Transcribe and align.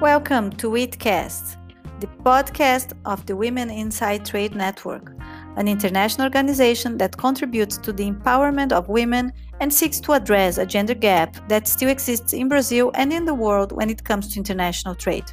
Welcome 0.00 0.52
to 0.58 0.70
WITCast, 0.70 1.56
the 1.98 2.06
podcast 2.22 2.92
of 3.04 3.26
the 3.26 3.34
Women 3.34 3.68
Inside 3.68 4.24
Trade 4.24 4.54
Network, 4.54 5.12
an 5.56 5.66
international 5.66 6.24
organization 6.24 6.96
that 6.98 7.16
contributes 7.16 7.76
to 7.78 7.92
the 7.92 8.08
empowerment 8.08 8.70
of 8.70 8.88
women 8.88 9.32
and 9.58 9.74
seeks 9.74 9.98
to 10.02 10.12
address 10.12 10.56
a 10.56 10.64
gender 10.64 10.94
gap 10.94 11.48
that 11.48 11.66
still 11.66 11.88
exists 11.88 12.32
in 12.32 12.48
Brazil 12.48 12.92
and 12.94 13.12
in 13.12 13.24
the 13.24 13.34
world 13.34 13.72
when 13.72 13.90
it 13.90 14.04
comes 14.04 14.32
to 14.32 14.38
international 14.38 14.94
trade. 14.94 15.24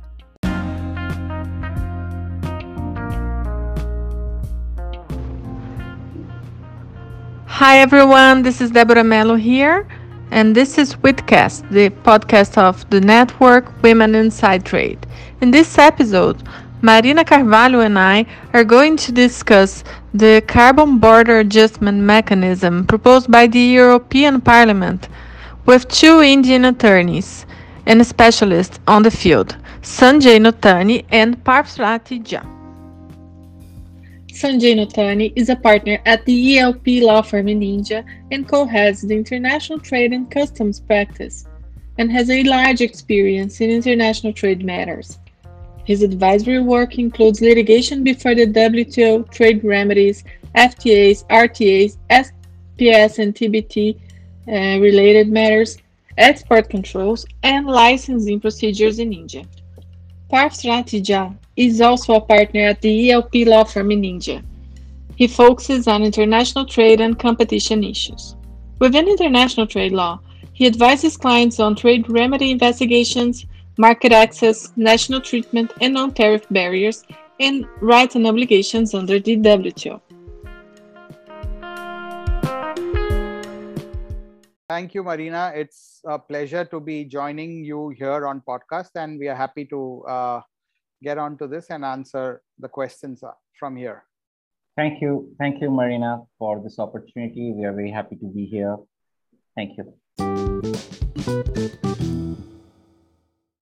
Hi 7.45 7.77
everyone, 7.77 8.41
this 8.41 8.61
is 8.61 8.71
Deborah 8.71 9.03
Mello 9.03 9.35
here 9.35 9.87
and 10.31 10.55
this 10.55 10.77
is 10.77 10.95
Witcast, 10.95 11.69
the 11.69 11.89
podcast 11.89 12.57
of 12.57 12.89
the 12.89 13.01
network 13.01 13.71
Women 13.83 14.15
Inside 14.15 14.65
Trade. 14.65 15.05
In 15.41 15.51
this 15.51 15.77
episode, 15.77 16.41
Marina 16.81 17.23
Carvalho 17.23 17.79
and 17.81 17.97
I 17.97 18.25
are 18.53 18.63
going 18.63 18.97
to 18.97 19.11
discuss 19.11 19.83
the 20.13 20.43
carbon 20.47 20.99
border 20.99 21.39
adjustment 21.39 21.99
mechanism 21.99 22.85
proposed 22.85 23.31
by 23.31 23.47
the 23.47 23.59
European 23.59 24.41
Parliament 24.41 25.07
with 25.65 25.87
two 25.87 26.21
Indian 26.21 26.65
attorneys 26.65 27.45
and 27.85 28.05
specialists 28.05 28.79
on 28.87 29.03
the 29.03 29.11
field, 29.11 29.55
Sanjay 29.81 30.39
Notani 30.39 31.05
and 31.09 31.43
Parvati 31.43 32.19
Jha. 32.19 32.54
Sanjay 34.35 34.75
Notani 34.75 35.31
is 35.37 35.47
a 35.47 35.55
partner 35.55 35.97
at 36.05 36.25
the 36.25 36.59
ELP 36.59 36.85
law 37.01 37.21
firm 37.21 37.47
in 37.47 37.63
India 37.63 38.03
and 38.31 38.45
co-heads 38.45 39.01
the 39.01 39.15
International 39.15 39.79
Trade 39.79 40.11
and 40.11 40.29
Customs 40.29 40.81
practice 40.81 41.45
and 41.97 42.11
has 42.11 42.29
a 42.29 42.43
large 42.43 42.81
experience 42.81 43.61
in 43.61 43.69
international 43.69 44.33
trade 44.33 44.65
matters. 44.65 45.19
His 45.85 46.03
advisory 46.03 46.61
work 46.61 46.99
includes 46.99 47.39
litigation 47.39 48.03
before 48.03 48.35
the 48.35 48.45
WTO, 48.45 49.31
trade 49.31 49.63
remedies, 49.63 50.25
FTAs, 50.53 51.25
RTAs, 51.27 51.95
SPS 52.09 53.19
and 53.19 53.33
TBT 53.33 53.97
uh, 54.49 54.81
related 54.81 55.29
matters, 55.29 55.77
export 56.17 56.69
controls, 56.69 57.25
and 57.43 57.67
licensing 57.67 58.41
procedures 58.41 58.99
in 58.99 59.13
India. 59.13 59.45
Parth 60.35 60.63
Ratija 60.63 61.33
is 61.55 61.79
also 61.79 62.15
a 62.15 62.19
partner 62.19 62.67
at 62.67 62.81
the 62.81 63.09
ELP 63.09 63.33
law 63.47 63.63
firm 63.63 63.89
in 63.89 64.03
India. 64.03 64.43
He 65.15 65.27
focuses 65.27 65.87
on 65.87 66.03
international 66.03 66.65
trade 66.65 66.99
and 66.99 67.17
competition 67.17 67.85
issues. 67.85 68.35
Within 68.79 69.07
international 69.07 69.65
trade 69.65 69.93
law, 69.93 70.19
he 70.51 70.67
advises 70.67 71.15
clients 71.15 71.61
on 71.61 71.73
trade 71.73 72.09
remedy 72.09 72.51
investigations, 72.51 73.45
market 73.77 74.11
access, 74.11 74.73
national 74.75 75.21
treatment, 75.21 75.71
and 75.79 75.93
non 75.93 76.13
tariff 76.13 76.45
barriers, 76.51 77.05
and 77.39 77.65
rights 77.79 78.15
and 78.15 78.27
obligations 78.27 78.93
under 78.93 79.21
the 79.21 79.37
WTO. 79.37 80.01
Thank 84.67 84.95
you, 84.95 85.01
Marina. 85.01 85.53
It's 85.55 85.94
a 86.07 86.19
pleasure 86.19 86.65
to 86.65 86.79
be 86.79 87.05
joining 87.05 87.63
you 87.63 87.89
here 87.89 88.27
on 88.27 88.41
podcast, 88.47 88.91
and 88.95 89.19
we 89.19 89.27
are 89.27 89.35
happy 89.35 89.65
to 89.65 90.03
uh, 90.07 90.41
get 91.03 91.17
on 91.17 91.37
to 91.37 91.47
this 91.47 91.69
and 91.69 91.83
answer 91.83 92.41
the 92.59 92.69
questions 92.69 93.23
uh, 93.23 93.31
from 93.59 93.75
here. 93.75 94.03
Thank 94.75 95.01
you. 95.01 95.33
Thank 95.39 95.61
you, 95.61 95.71
Marina, 95.71 96.21
for 96.37 96.61
this 96.61 96.79
opportunity. 96.79 97.53
We 97.53 97.65
are 97.65 97.73
very 97.73 97.91
happy 97.91 98.17
to 98.17 98.25
be 98.25 98.45
here. 98.45 98.77
Thank 99.55 99.77
you. 99.77 99.93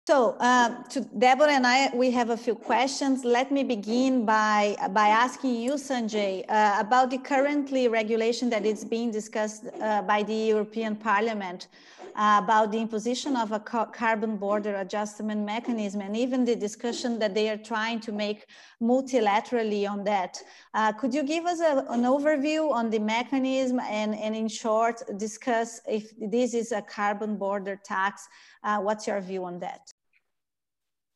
So, 0.05 0.35
uh, 0.39 0.83
to 0.89 1.01
Deborah 1.17 1.53
and 1.53 1.65
I, 1.65 1.89
we 1.95 2.11
have 2.11 2.29
a 2.29 2.37
few 2.37 2.55
questions. 2.55 3.23
Let 3.23 3.51
me 3.51 3.63
begin 3.63 4.25
by, 4.25 4.75
by 4.91 5.07
asking 5.07 5.55
you, 5.55 5.73
Sanjay, 5.73 6.43
uh, 6.49 6.75
about 6.77 7.09
the 7.09 7.19
currently 7.19 7.87
regulation 7.87 8.49
that 8.49 8.65
is 8.65 8.83
being 8.83 9.11
discussed 9.11 9.63
uh, 9.81 10.01
by 10.01 10.23
the 10.23 10.35
European 10.35 10.97
Parliament 10.97 11.67
about 12.15 12.71
the 12.71 12.77
imposition 12.77 13.35
of 13.35 13.51
a 13.51 13.59
carbon 13.59 14.37
border 14.37 14.75
adjustment 14.75 15.41
mechanism 15.45 16.01
and 16.01 16.15
even 16.15 16.45
the 16.45 16.55
discussion 16.55 17.19
that 17.19 17.33
they 17.33 17.49
are 17.49 17.57
trying 17.57 17.99
to 17.99 18.11
make 18.11 18.45
multilaterally 18.81 19.89
on 19.89 20.03
that. 20.03 20.41
Uh, 20.73 20.91
could 20.91 21.13
you 21.13 21.23
give 21.23 21.45
us 21.45 21.59
a, 21.59 21.85
an 21.89 22.03
overview 22.03 22.71
on 22.71 22.89
the 22.89 22.99
mechanism 22.99 23.79
and, 23.79 24.15
and 24.15 24.35
in 24.35 24.47
short, 24.47 25.01
discuss 25.17 25.81
if 25.87 26.11
this 26.19 26.53
is 26.53 26.71
a 26.71 26.81
carbon 26.81 27.35
border 27.37 27.79
tax? 27.83 28.27
Uh, 28.63 28.79
what's 28.79 29.07
your 29.07 29.21
view 29.21 29.43
on 29.43 29.59
that? 29.59 29.91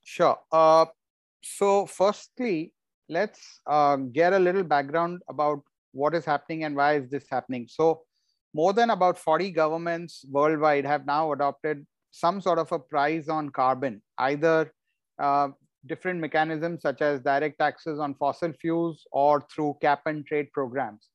Sure. 0.04 0.38
Uh, 0.52 0.86
so 1.44 1.86
firstly, 1.86 2.74
let's 3.10 3.62
uh, 3.66 3.98
get 3.98 4.34
a 4.34 4.40
little 4.40 4.64
background 4.64 5.22
about 5.30 5.62
what 5.92 6.14
is 6.14 6.26
happening 6.26 6.64
and 6.64 6.76
why 6.76 6.96
is 6.96 7.10
this 7.10 7.26
happening. 7.30 7.68
So 7.70 8.04
more 8.58 8.74
than 8.74 8.90
about 8.90 9.20
40 9.20 9.52
governments 9.52 10.26
worldwide 10.32 10.86
have 10.86 11.06
now 11.06 11.32
adopted 11.32 11.86
some 12.10 12.42
sort 12.42 12.58
of 12.58 12.72
a 12.72 12.80
price 12.80 13.30
on 13.30 13.50
carbon, 13.52 14.02
either 14.18 14.74
uh, 15.22 15.50
different 15.86 16.20
mechanisms 16.20 16.82
such 16.82 17.04
as 17.04 17.22
direct 17.22 17.60
taxes 17.60 18.00
on 18.00 18.16
fossil 18.16 18.52
fuels 18.60 19.06
or 19.12 19.46
through 19.52 19.76
cap 19.80 20.02
and 20.08 20.26
trade 20.26 20.48
programs. 20.54 21.10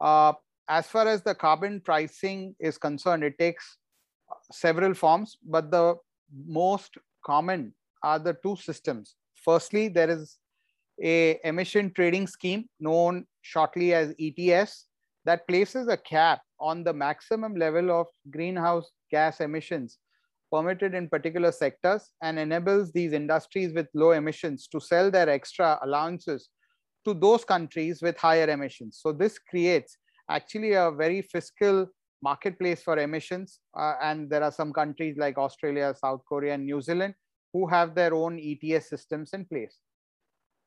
Uh, 0.00 0.32
as 0.68 0.88
far 0.88 1.06
as 1.06 1.22
the 1.22 1.36
carbon 1.36 1.80
pricing 1.80 2.56
is 2.58 2.78
concerned, 2.78 3.22
it 3.22 3.38
takes 3.38 3.76
several 4.50 4.92
forms, 4.92 5.38
but 5.44 5.70
the 5.70 5.94
most 6.46 6.98
common 7.24 7.72
are 8.02 8.18
the 8.18 8.36
two 8.42 8.56
systems. 8.56 9.14
Firstly, 9.36 9.86
there 9.86 10.10
is 10.10 10.38
a 11.00 11.38
emission 11.44 11.92
trading 11.94 12.26
scheme 12.26 12.64
known 12.80 13.24
shortly 13.42 13.94
as 13.94 14.14
ETS 14.18 14.88
that 15.24 15.46
places 15.46 15.88
a 15.88 15.96
cap 15.96 16.40
on 16.60 16.84
the 16.84 16.92
maximum 16.92 17.54
level 17.54 17.90
of 17.90 18.06
greenhouse 18.30 18.90
gas 19.10 19.40
emissions 19.40 19.98
permitted 20.52 20.94
in 20.94 21.08
particular 21.08 21.50
sectors 21.50 22.10
and 22.22 22.38
enables 22.38 22.92
these 22.92 23.12
industries 23.12 23.72
with 23.72 23.86
low 23.94 24.10
emissions 24.12 24.68
to 24.68 24.80
sell 24.80 25.10
their 25.10 25.28
extra 25.28 25.78
allowances 25.82 26.50
to 27.04 27.14
those 27.14 27.44
countries 27.44 28.02
with 28.02 28.16
higher 28.18 28.48
emissions. 28.48 28.98
So 29.02 29.12
this 29.12 29.38
creates 29.38 29.96
actually 30.28 30.72
a 30.74 30.90
very 30.90 31.22
fiscal 31.22 31.86
marketplace 32.22 32.82
for 32.82 32.98
emissions. 32.98 33.60
Uh, 33.76 33.94
and 34.02 34.28
there 34.30 34.42
are 34.42 34.52
some 34.52 34.72
countries 34.72 35.16
like 35.16 35.38
Australia, 35.38 35.94
South 35.98 36.20
Korea, 36.28 36.54
and 36.54 36.64
New 36.64 36.80
Zealand 36.82 37.14
who 37.52 37.66
have 37.66 37.94
their 37.94 38.14
own 38.14 38.38
ETS 38.38 38.88
systems 38.88 39.30
in 39.32 39.44
place 39.46 39.78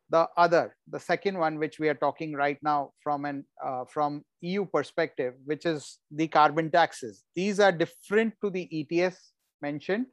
the 0.09 0.27
other 0.37 0.75
the 0.89 0.99
second 0.99 1.37
one 1.37 1.57
which 1.57 1.79
we 1.79 1.89
are 1.89 1.95
talking 1.95 2.33
right 2.33 2.59
now 2.61 2.91
from 3.01 3.25
an 3.25 3.43
uh, 3.65 3.83
from 3.85 4.23
eu 4.41 4.65
perspective 4.65 5.33
which 5.45 5.65
is 5.65 5.99
the 6.11 6.27
carbon 6.27 6.69
taxes. 6.69 7.23
These 7.35 7.59
are 7.59 7.71
different 7.71 8.33
to 8.43 8.49
the 8.49 8.69
ets 8.71 9.31
mentioned. 9.61 10.05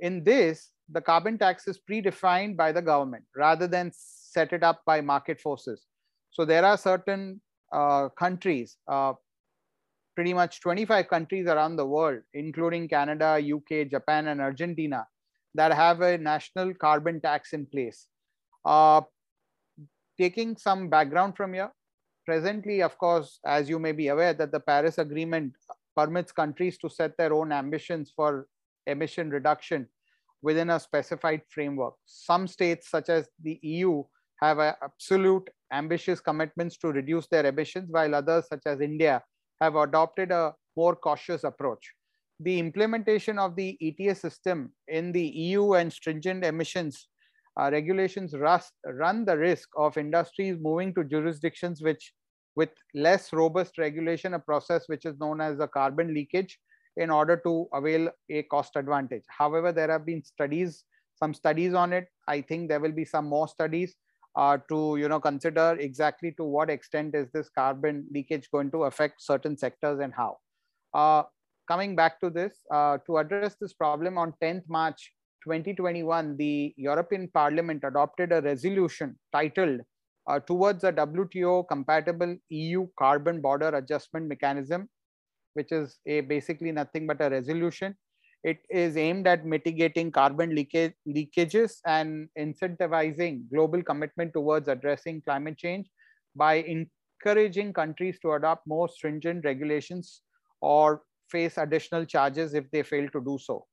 In 0.00 0.22
this 0.22 0.70
the 0.90 1.00
carbon 1.00 1.38
tax 1.38 1.66
is 1.66 1.80
predefined 1.90 2.56
by 2.56 2.70
the 2.70 2.82
government 2.82 3.24
rather 3.34 3.66
than 3.66 3.90
set 3.94 4.52
it 4.52 4.62
up 4.62 4.82
by 4.86 5.00
market 5.00 5.40
forces. 5.40 5.86
So 6.30 6.44
there 6.44 6.64
are 6.64 6.76
certain 6.76 7.40
uh, 7.72 8.08
countries 8.10 8.76
uh, 8.86 9.14
pretty 10.14 10.32
much 10.32 10.60
25 10.60 11.08
countries 11.08 11.46
around 11.46 11.76
the 11.76 11.84
world 11.84 12.20
including 12.32 12.88
canada 12.88 13.38
uk 13.54 13.90
japan 13.90 14.28
and 14.28 14.40
argentina 14.40 15.04
that 15.56 15.72
have 15.72 16.00
a 16.02 16.18
national 16.18 16.74
carbon 16.74 17.20
tax 17.20 17.52
in 17.52 17.66
place. 17.66 18.06
Uh, 18.64 19.00
taking 20.18 20.56
some 20.56 20.88
background 20.88 21.36
from 21.36 21.54
here, 21.54 21.70
presently, 22.24 22.82
of 22.82 22.96
course, 22.98 23.38
as 23.46 23.68
you 23.68 23.78
may 23.78 23.92
be 23.92 24.08
aware, 24.08 24.34
that 24.34 24.52
the 24.52 24.60
Paris 24.60 24.98
Agreement 24.98 25.52
permits 25.96 26.32
countries 26.32 26.76
to 26.78 26.90
set 26.90 27.16
their 27.16 27.32
own 27.32 27.52
ambitions 27.52 28.12
for 28.14 28.46
emission 28.86 29.30
reduction 29.30 29.88
within 30.42 30.70
a 30.70 30.80
specified 30.80 31.42
framework. 31.48 31.94
Some 32.04 32.46
states, 32.46 32.90
such 32.90 33.08
as 33.08 33.28
the 33.42 33.58
EU, 33.62 34.02
have 34.40 34.58
absolute 34.58 35.48
ambitious 35.72 36.20
commitments 36.20 36.76
to 36.78 36.88
reduce 36.88 37.26
their 37.28 37.46
emissions, 37.46 37.90
while 37.90 38.14
others, 38.14 38.46
such 38.48 38.62
as 38.66 38.80
India, 38.80 39.22
have 39.60 39.76
adopted 39.76 40.30
a 40.30 40.54
more 40.76 40.94
cautious 40.94 41.44
approach. 41.44 41.92
The 42.40 42.58
implementation 42.58 43.38
of 43.38 43.56
the 43.56 43.78
ETS 43.80 44.20
system 44.20 44.72
in 44.88 45.10
the 45.10 45.26
EU 45.26 45.72
and 45.72 45.90
stringent 45.90 46.44
emissions 46.44 47.08
uh, 47.58 47.70
regulations 47.70 48.34
rust, 48.34 48.72
run 48.84 49.24
the 49.24 49.36
risk 49.36 49.68
of 49.76 49.96
industries 49.96 50.56
moving 50.60 50.94
to 50.94 51.04
jurisdictions 51.04 51.82
which 51.82 52.12
with 52.54 52.70
less 52.94 53.32
robust 53.32 53.76
regulation, 53.78 54.34
a 54.34 54.38
process 54.38 54.84
which 54.88 55.04
is 55.04 55.18
known 55.20 55.40
as 55.40 55.60
a 55.60 55.68
carbon 55.68 56.14
leakage 56.14 56.58
in 56.96 57.10
order 57.10 57.36
to 57.36 57.68
avail 57.74 58.08
a 58.30 58.42
cost 58.44 58.76
advantage. 58.76 59.24
However, 59.28 59.72
there 59.72 59.90
have 59.90 60.06
been 60.06 60.24
studies, 60.24 60.84
some 61.14 61.34
studies 61.34 61.74
on 61.74 61.92
it. 61.92 62.08
I 62.26 62.40
think 62.40 62.68
there 62.68 62.80
will 62.80 62.92
be 62.92 63.04
some 63.04 63.26
more 63.26 63.46
studies 63.46 63.94
uh, 64.36 64.58
to 64.68 64.96
you 64.98 65.08
know 65.08 65.20
consider 65.20 65.76
exactly 65.78 66.32
to 66.32 66.44
what 66.44 66.70
extent 66.70 67.14
is 67.14 67.28
this 67.32 67.48
carbon 67.48 68.06
leakage 68.12 68.50
going 68.50 68.70
to 68.70 68.84
affect 68.84 69.22
certain 69.22 69.56
sectors 69.56 70.00
and 70.00 70.12
how. 70.14 70.38
Uh, 70.94 71.22
coming 71.68 71.96
back 71.96 72.20
to 72.20 72.30
this, 72.30 72.60
uh, 72.72 72.96
to 73.06 73.18
address 73.18 73.56
this 73.60 73.72
problem 73.72 74.16
on 74.16 74.32
10th 74.42 74.62
March 74.68 75.12
2021, 75.46 76.36
the 76.36 76.74
European 76.76 77.28
Parliament 77.28 77.84
adopted 77.84 78.32
a 78.32 78.42
resolution 78.42 79.16
titled 79.32 79.80
uh, 80.28 80.40
Towards 80.40 80.82
a 80.82 80.92
WTO 80.92 81.68
compatible 81.68 82.36
EU 82.48 82.88
carbon 82.98 83.40
border 83.40 83.68
adjustment 83.68 84.26
mechanism, 84.26 84.88
which 85.54 85.70
is 85.70 86.00
a 86.04 86.22
basically 86.22 86.72
nothing 86.72 87.06
but 87.06 87.20
a 87.20 87.30
resolution. 87.30 87.94
It 88.42 88.58
is 88.68 88.96
aimed 88.96 89.28
at 89.28 89.46
mitigating 89.46 90.10
carbon 90.10 90.52
leakage, 90.52 90.94
leakages 91.08 91.76
and 91.86 92.28
incentivizing 92.36 93.48
global 93.52 93.84
commitment 93.84 94.32
towards 94.32 94.66
addressing 94.66 95.22
climate 95.22 95.56
change 95.56 95.86
by 96.34 96.54
encouraging 97.24 97.72
countries 97.72 98.18
to 98.22 98.32
adopt 98.32 98.66
more 98.66 98.88
stringent 98.88 99.44
regulations 99.44 100.22
or 100.60 101.02
face 101.30 101.56
additional 101.56 102.04
charges 102.04 102.52
if 102.54 102.68
they 102.72 102.82
fail 102.82 103.08
to 103.10 103.20
do 103.20 103.38
so. 103.40 103.64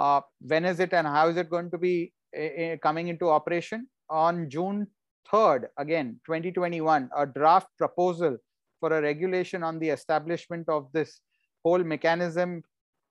Uh, 0.00 0.22
when 0.40 0.64
is 0.64 0.80
it 0.80 0.94
and 0.94 1.06
how 1.06 1.28
is 1.28 1.36
it 1.36 1.50
going 1.50 1.70
to 1.70 1.76
be 1.76 2.10
uh, 2.34 2.76
coming 2.82 3.08
into 3.08 3.28
operation? 3.28 3.86
On 4.08 4.48
June 4.48 4.86
3rd, 5.30 5.66
again, 5.76 6.18
2021, 6.24 7.10
a 7.14 7.26
draft 7.26 7.68
proposal 7.76 8.38
for 8.80 8.96
a 8.96 9.02
regulation 9.02 9.62
on 9.62 9.78
the 9.78 9.90
establishment 9.90 10.66
of 10.70 10.88
this 10.94 11.20
whole 11.62 11.84
mechanism 11.84 12.62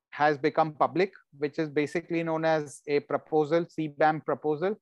has 0.10 0.40
become 0.40 0.74
public, 0.74 1.14
which 1.38 1.60
is 1.60 1.70
basically 1.70 2.24
known 2.24 2.44
as 2.44 2.82
a 2.88 3.02
proposal, 3.02 3.66
CBAM 3.66 4.26
proposal. 4.26 4.76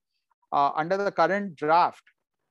Uh, 0.53 0.71
under 0.77 0.95
the 0.95 1.11
current 1.11 1.57
draft, 1.57 2.03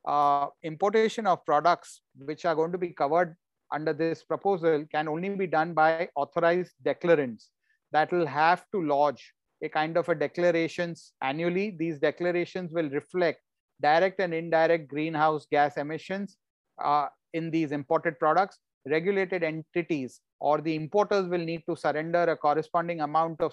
uh, 0.06 0.48
importation 0.64 1.26
of 1.26 1.42
products 1.46 2.02
which 2.18 2.44
are 2.44 2.54
going 2.54 2.72
to 2.72 2.78
be 2.78 2.90
covered 2.90 3.34
under 3.72 3.94
this 3.94 4.22
proposal 4.22 4.84
can 4.92 5.08
only 5.08 5.30
be 5.30 5.46
done 5.46 5.72
by 5.72 6.10
authorized 6.14 6.72
declarants 6.84 7.46
that 7.92 8.12
will 8.12 8.26
have 8.26 8.62
to 8.70 8.82
lodge 8.82 9.32
a 9.62 9.68
kind 9.68 9.96
of 9.96 10.08
a 10.08 10.14
declarations 10.14 11.12
annually. 11.22 11.74
These 11.78 11.98
declarations 11.98 12.72
will 12.72 12.90
reflect 12.90 13.40
direct 13.80 14.20
and 14.20 14.34
indirect 14.34 14.88
greenhouse 14.88 15.46
gas 15.50 15.76
emissions 15.76 16.36
uh, 16.82 17.06
in 17.32 17.50
these 17.50 17.72
imported 17.72 18.18
products. 18.18 18.58
Regulated 18.88 19.42
entities 19.42 20.20
or 20.38 20.60
the 20.60 20.74
importers 20.74 21.28
will 21.28 21.44
need 21.44 21.62
to 21.68 21.76
surrender 21.76 22.22
a 22.22 22.36
corresponding 22.36 23.00
amount 23.00 23.40
of 23.40 23.52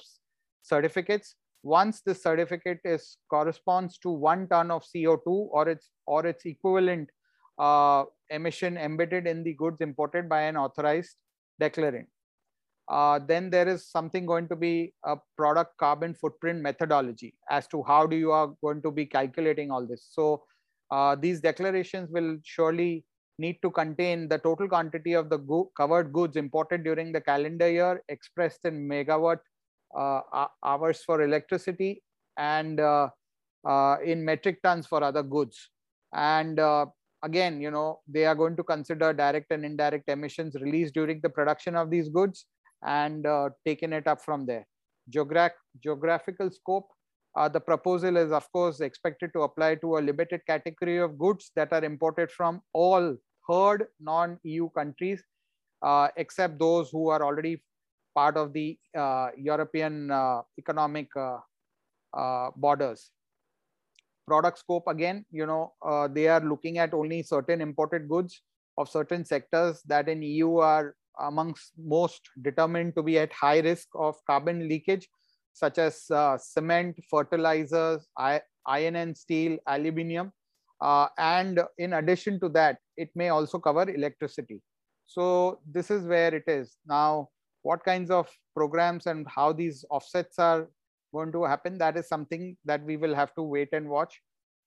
certificates. 0.61 1.35
Once 1.63 2.01
the 2.01 2.13
certificate 2.13 2.79
is 2.83 3.17
corresponds 3.29 3.97
to 3.97 4.11
one 4.11 4.47
ton 4.49 4.69
of 4.69 4.83
CO2 4.83 5.25
or 5.25 5.69
its 5.69 5.89
or 6.06 6.25
its 6.25 6.45
equivalent 6.45 7.09
uh, 7.57 8.03
emission 8.29 8.77
embedded 8.77 9.25
in 9.25 9.44
the 9.44 9.53
goods 9.53 9.79
imported 9.79 10.27
by 10.27 10.41
an 10.41 10.57
authorized 10.57 11.15
declarant. 11.61 12.07
Uh, 12.94 13.19
then 13.28 13.50
there 13.50 13.68
is 13.68 13.88
something 13.90 14.24
going 14.24 14.48
to 14.48 14.56
be 14.56 14.94
a 15.04 15.16
product 15.36 15.75
carbon 15.78 16.13
footprint 16.13 16.62
methodology 16.62 17.34
as 17.50 17.68
to 17.68 17.81
how 17.88 18.06
do 18.06 18.16
you 18.16 18.31
are 18.31 18.50
going 18.63 18.81
to 18.84 18.92
be 18.92 19.04
calculating 19.04 19.72
all 19.72 19.88
this. 19.92 20.06
So 20.12 20.44
uh, 20.92 21.16
these 21.16 21.42
declarations 21.42 22.12
will 22.12 22.38
surely 22.44 23.04
need 23.40 23.57
to 23.63 23.72
contain 23.72 24.28
the 24.28 24.38
total 24.38 24.68
quantity 24.68 25.13
of 25.13 25.31
the 25.31 25.38
go 25.38 25.72
covered 25.75 26.13
goods 26.13 26.36
imported 26.36 26.84
during 26.84 27.12
the 27.12 27.22
calendar 27.22 27.69
year 27.78 28.04
expressed 28.10 28.63
in 28.66 28.88
megawatt 28.88 29.40
uh, 29.98 30.22
hours 30.63 31.01
for 31.04 31.24
electricity 31.24 32.04
and 32.38 32.80
uh, 32.80 33.10
uh, 33.68 33.98
in 34.06 34.24
metric 34.24 34.62
tons 34.62 34.86
for 34.86 35.04
other 35.04 35.24
goods. 35.24 35.69
And 36.13 36.60
uh, 36.60 36.86
again, 37.24 37.60
you 37.60 37.72
know, 37.72 38.01
they 38.07 38.25
are 38.28 38.36
going 38.36 38.56
to 38.57 38.63
consider 38.63 39.13
direct 39.13 39.51
and 39.51 39.66
indirect 39.66 40.10
emissions 40.10 40.54
released 40.62 40.94
during 40.94 41.22
the 41.22 41.30
production 41.30 41.75
of 41.75 41.90
these 41.90 42.10
goods 42.10 42.45
and 42.85 43.25
uh, 43.25 43.50
taken 43.65 43.94
it 43.94 44.07
up 44.07 44.21
from 44.21 44.45
there. 44.45 44.65
Geograph 45.09 45.51
geographical 45.81 46.50
scope, 46.50 46.88
uh, 47.35 47.50
the 47.50 47.59
proposal 47.59 48.18
is 48.18 48.31
of 48.31 48.50
course 48.51 48.80
expected 48.80 49.31
to 49.33 49.41
apply 49.41 49.75
to 49.75 49.97
a 49.97 50.00
limited 50.00 50.41
category 50.47 50.97
of 50.97 51.18
goods 51.18 51.51
that 51.56 51.74
are 51.74 51.83
imported 51.83 52.31
from 52.31 52.62
all 52.74 53.15
third 53.50 53.88
non-EU 54.00 54.69
countries, 54.69 55.21
uh, 55.81 56.07
except 56.15 56.59
those 56.59 56.89
who 56.91 57.09
are 57.09 57.24
already 57.24 57.62
part 58.15 58.38
of 58.38 58.53
the 58.53 58.77
uh, 58.95 59.30
European 59.38 60.12
uh, 60.12 60.41
economic 60.57 61.07
uh, 61.15 62.50
borders. 62.56 63.09
Product 64.25 64.57
scope 64.57 64.88
again, 64.88 65.25
you 65.31 65.45
know, 65.45 65.74
they 66.13 66.30
are 66.30 66.39
looking 66.39 66.77
at 66.77 66.94
only 66.94 67.24
certain 67.24 67.59
imported 67.59 68.07
goods 68.07 68.41
of 68.77 68.88
certain 68.89 69.25
sectors 69.25 69.81
that 69.85 70.07
in 70.07 70.21
EU 70.21 70.57
are 70.57 70.95
amongst 71.19 71.74
most 71.77 72.21
determined 72.42 72.95
to 72.95 73.04
be 73.04 73.19
at 73.19 73.31
high 73.33 73.60
risk 73.60 73.88
of 73.95 74.15
carbon 74.25 74.68
leakage, 74.68 75.07
such 75.54 75.77
as 75.77 76.10
uh, 76.12 76.38
cement, 76.38 76.98
fertilizers, 77.10 78.07
iron 78.18 78.95
and 78.95 79.18
steel, 79.18 79.57
aluminium. 79.68 80.31
Uh, 80.81 81.07
and 81.18 81.62
in 81.77 81.94
addition 81.94 82.39
to 82.39 82.50
that, 82.50 82.77
it 82.98 83.10
may 83.15 83.30
also 83.30 83.60
cover 83.60 83.89
electricity. 83.89 84.62
So 85.06 85.60
this 85.71 85.92
is 85.92 86.06
where 86.06 86.33
it 86.33 86.44
is. 86.48 86.77
Now, 86.86 87.30
what 87.62 87.86
kinds 87.86 88.12
of 88.12 88.30
programs 88.56 89.06
and 89.06 89.25
how 89.27 89.54
these 89.54 89.86
offsets 89.89 90.39
are 90.39 90.68
going 91.13 91.31
to 91.31 91.44
happen, 91.44 91.77
that 91.77 91.95
is 91.98 92.07
something 92.07 92.57
that 92.66 92.83
we 92.83 92.98
will 92.98 93.16
have 93.16 93.33
to 93.36 93.44
wait 93.44 93.69
and 93.71 93.88
watch. 93.88 94.19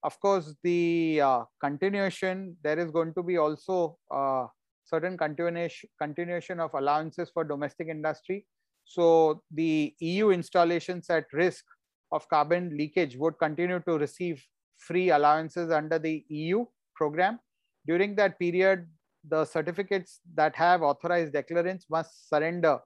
Of 0.02 0.18
course, 0.20 0.54
the 0.62 1.20
uh, 1.20 1.44
continuation, 1.60 2.56
there 2.62 2.78
is 2.78 2.90
going 2.90 3.12
to 3.14 3.22
be 3.22 3.36
also 3.38 3.98
uh, 4.10 4.46
certain 4.86 5.18
continuation, 5.18 5.90
continuation 6.00 6.60
of 6.60 6.72
allowances 6.74 7.30
for 7.32 7.44
domestic 7.44 7.88
industry. 7.88 8.46
So 8.84 9.42
the 9.52 9.94
EU 9.98 10.30
installations 10.30 11.10
at 11.10 11.24
risk 11.32 11.64
of 12.12 12.28
carbon 12.28 12.76
leakage 12.76 13.16
would 13.16 13.38
continue 13.38 13.80
to 13.80 13.98
receive 13.98 14.42
free 14.78 15.10
allowances 15.10 15.70
under 15.70 15.98
the 15.98 16.24
EU 16.28 16.64
program. 16.94 17.40
During 17.86 18.14
that 18.16 18.38
period, 18.38 18.86
the 19.28 19.44
certificates 19.44 20.20
that 20.34 20.54
have 20.54 20.82
authorized 20.82 21.34
declarants 21.34 21.86
must 21.90 22.28
surrender, 22.28 22.78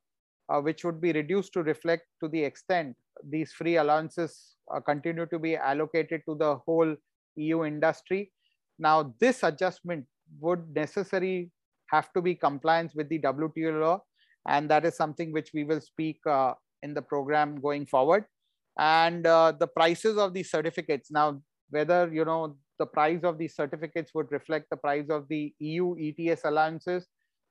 uh, 0.48 0.60
which 0.60 0.84
would 0.84 1.00
be 1.00 1.12
reduced 1.12 1.52
to 1.52 1.62
reflect 1.62 2.04
to 2.22 2.28
the 2.28 2.42
extent 2.42 2.96
these 3.28 3.52
free 3.52 3.76
allowances 3.76 4.56
uh, 4.74 4.80
continue 4.80 5.26
to 5.26 5.38
be 5.38 5.56
allocated 5.56 6.22
to 6.26 6.34
the 6.34 6.56
whole 6.56 6.96
EU 7.36 7.64
industry. 7.64 8.32
Now, 8.78 9.14
this 9.20 9.42
adjustment 9.42 10.06
would 10.40 10.74
necessarily 10.74 11.50
have 11.90 12.12
to 12.12 12.22
be 12.22 12.34
compliance 12.34 12.94
with 12.94 13.08
the 13.08 13.18
WTO 13.20 13.80
law. 13.80 14.02
And 14.48 14.70
that 14.70 14.84
is 14.84 14.96
something 14.96 15.32
which 15.32 15.50
we 15.52 15.64
will 15.64 15.80
speak 15.80 16.20
uh, 16.26 16.54
in 16.82 16.94
the 16.94 17.02
program 17.02 17.60
going 17.60 17.86
forward. 17.86 18.24
And 18.78 19.26
uh, 19.26 19.52
the 19.52 19.66
prices 19.66 20.16
of 20.16 20.32
these 20.32 20.50
certificates. 20.50 21.10
Now, 21.10 21.42
whether, 21.70 22.10
you 22.12 22.24
know, 22.24 22.56
the 22.78 22.86
price 22.86 23.22
of 23.22 23.36
these 23.38 23.54
certificates 23.54 24.12
would 24.14 24.32
reflect 24.32 24.70
the 24.70 24.76
price 24.76 25.08
of 25.10 25.28
the 25.28 25.54
EU 25.58 25.94
ETS 25.98 26.42
allowances, 26.44 27.06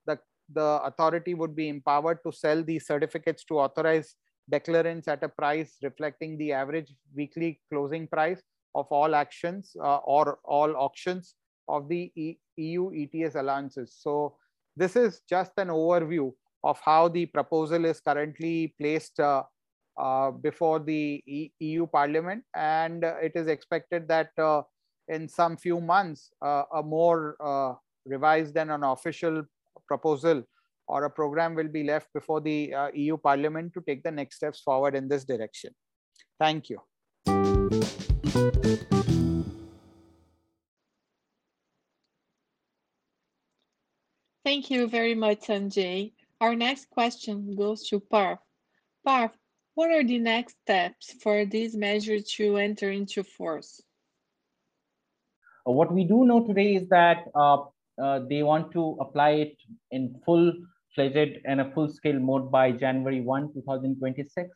the, 0.06 0.18
the 0.54 0.82
authority 0.84 1.36
would 1.36 1.56
be 1.56 1.70
empowered 1.70 2.20
to 2.26 2.32
sell 2.32 2.64
these 2.64 2.88
certificates 2.88 3.44
to 3.46 3.60
authorized 3.60 4.16
declarants 4.52 5.08
at 5.08 5.24
a 5.24 5.30
price 5.30 5.78
reflecting 5.84 6.38
the 6.38 6.52
average 6.52 6.96
weekly 7.16 7.62
closing 7.72 8.08
price 8.08 8.42
of 8.76 8.88
all 8.90 9.14
actions 9.14 9.76
uh, 9.84 9.98
or 9.98 10.40
all 10.44 10.76
auctions 10.76 11.36
of 11.70 11.88
the 11.88 12.12
EU 12.58 12.92
ETS 12.94 13.36
allowances. 13.36 13.96
So 13.98 14.36
this 14.76 14.96
is 14.96 15.22
just 15.30 15.52
an 15.58 15.70
overview 15.70 16.34
of 16.64 16.80
how 16.84 17.08
the 17.08 17.26
proposal 17.28 17.86
is 17.86 18.02
currently 18.02 18.74
placed 18.80 19.20
uh, 19.20 19.44
uh, 19.98 20.32
before 20.32 20.80
the 20.80 21.22
e 21.26 21.52
EU 21.60 21.86
Parliament, 21.86 22.44
and 22.56 23.04
uh, 23.04 23.16
it 23.22 23.34
is 23.36 23.48
expected 23.48 24.08
that 24.08 24.32
uh, 24.38 24.62
in 25.08 25.28
some 25.28 25.58
few 25.58 25.80
months, 25.82 26.32
uh, 26.42 26.64
a 26.74 26.84
more 26.84 27.36
uh, 27.44 27.74
revised 28.06 28.58
and 28.58 28.72
an 28.72 28.84
official 28.84 29.44
proposal 29.88 30.44
or 30.88 31.04
a 31.06 31.10
program 31.10 31.54
will 31.54 31.68
be 31.68 31.84
left 31.84 32.08
before 32.14 32.42
the 32.42 32.74
EU 32.94 33.18
Parliament 33.18 33.74
to 33.74 33.82
take 33.88 34.02
the 34.04 34.12
next 34.12 34.38
steps 34.38 34.60
forward 34.62 34.96
in 34.96 35.08
this 35.08 35.24
direction. 35.24 35.72
Thank 36.40 36.70
you. 36.70 36.80
Thank 44.50 44.72
you 44.72 44.88
very 44.88 45.14
much, 45.14 45.42
Sanjay. 45.42 46.12
Our 46.42 46.56
next 46.56 46.90
question 46.90 47.56
goes 47.56 47.88
to 47.90 48.00
Parth. 48.00 48.40
Parth, 49.06 49.38
what 49.76 49.92
are 49.92 50.04
the 50.04 50.18
next 50.18 50.56
steps 50.64 51.14
for 51.22 51.46
these 51.46 51.76
measures 51.76 52.24
to 52.38 52.58
enter 52.58 52.90
into 52.90 53.22
force? 53.24 53.80
Uh, 55.68 55.74
what 55.74 55.94
we 55.94 56.04
do 56.04 56.26
know 56.26 56.48
today 56.48 56.74
is 56.78 56.90
that 56.90 57.26
uh, 57.36 57.58
uh, 58.02 58.22
they 58.28 58.42
want 58.42 58.72
to 58.72 58.98
apply 59.00 59.30
it 59.46 59.56
in 59.92 60.20
full-fledged 60.26 61.38
and 61.46 61.62
a 61.62 61.70
full-scale 61.76 62.20
mode 62.20 62.52
by 62.52 62.72
January 62.72 63.22
1, 63.22 63.54
2026. 63.54 64.50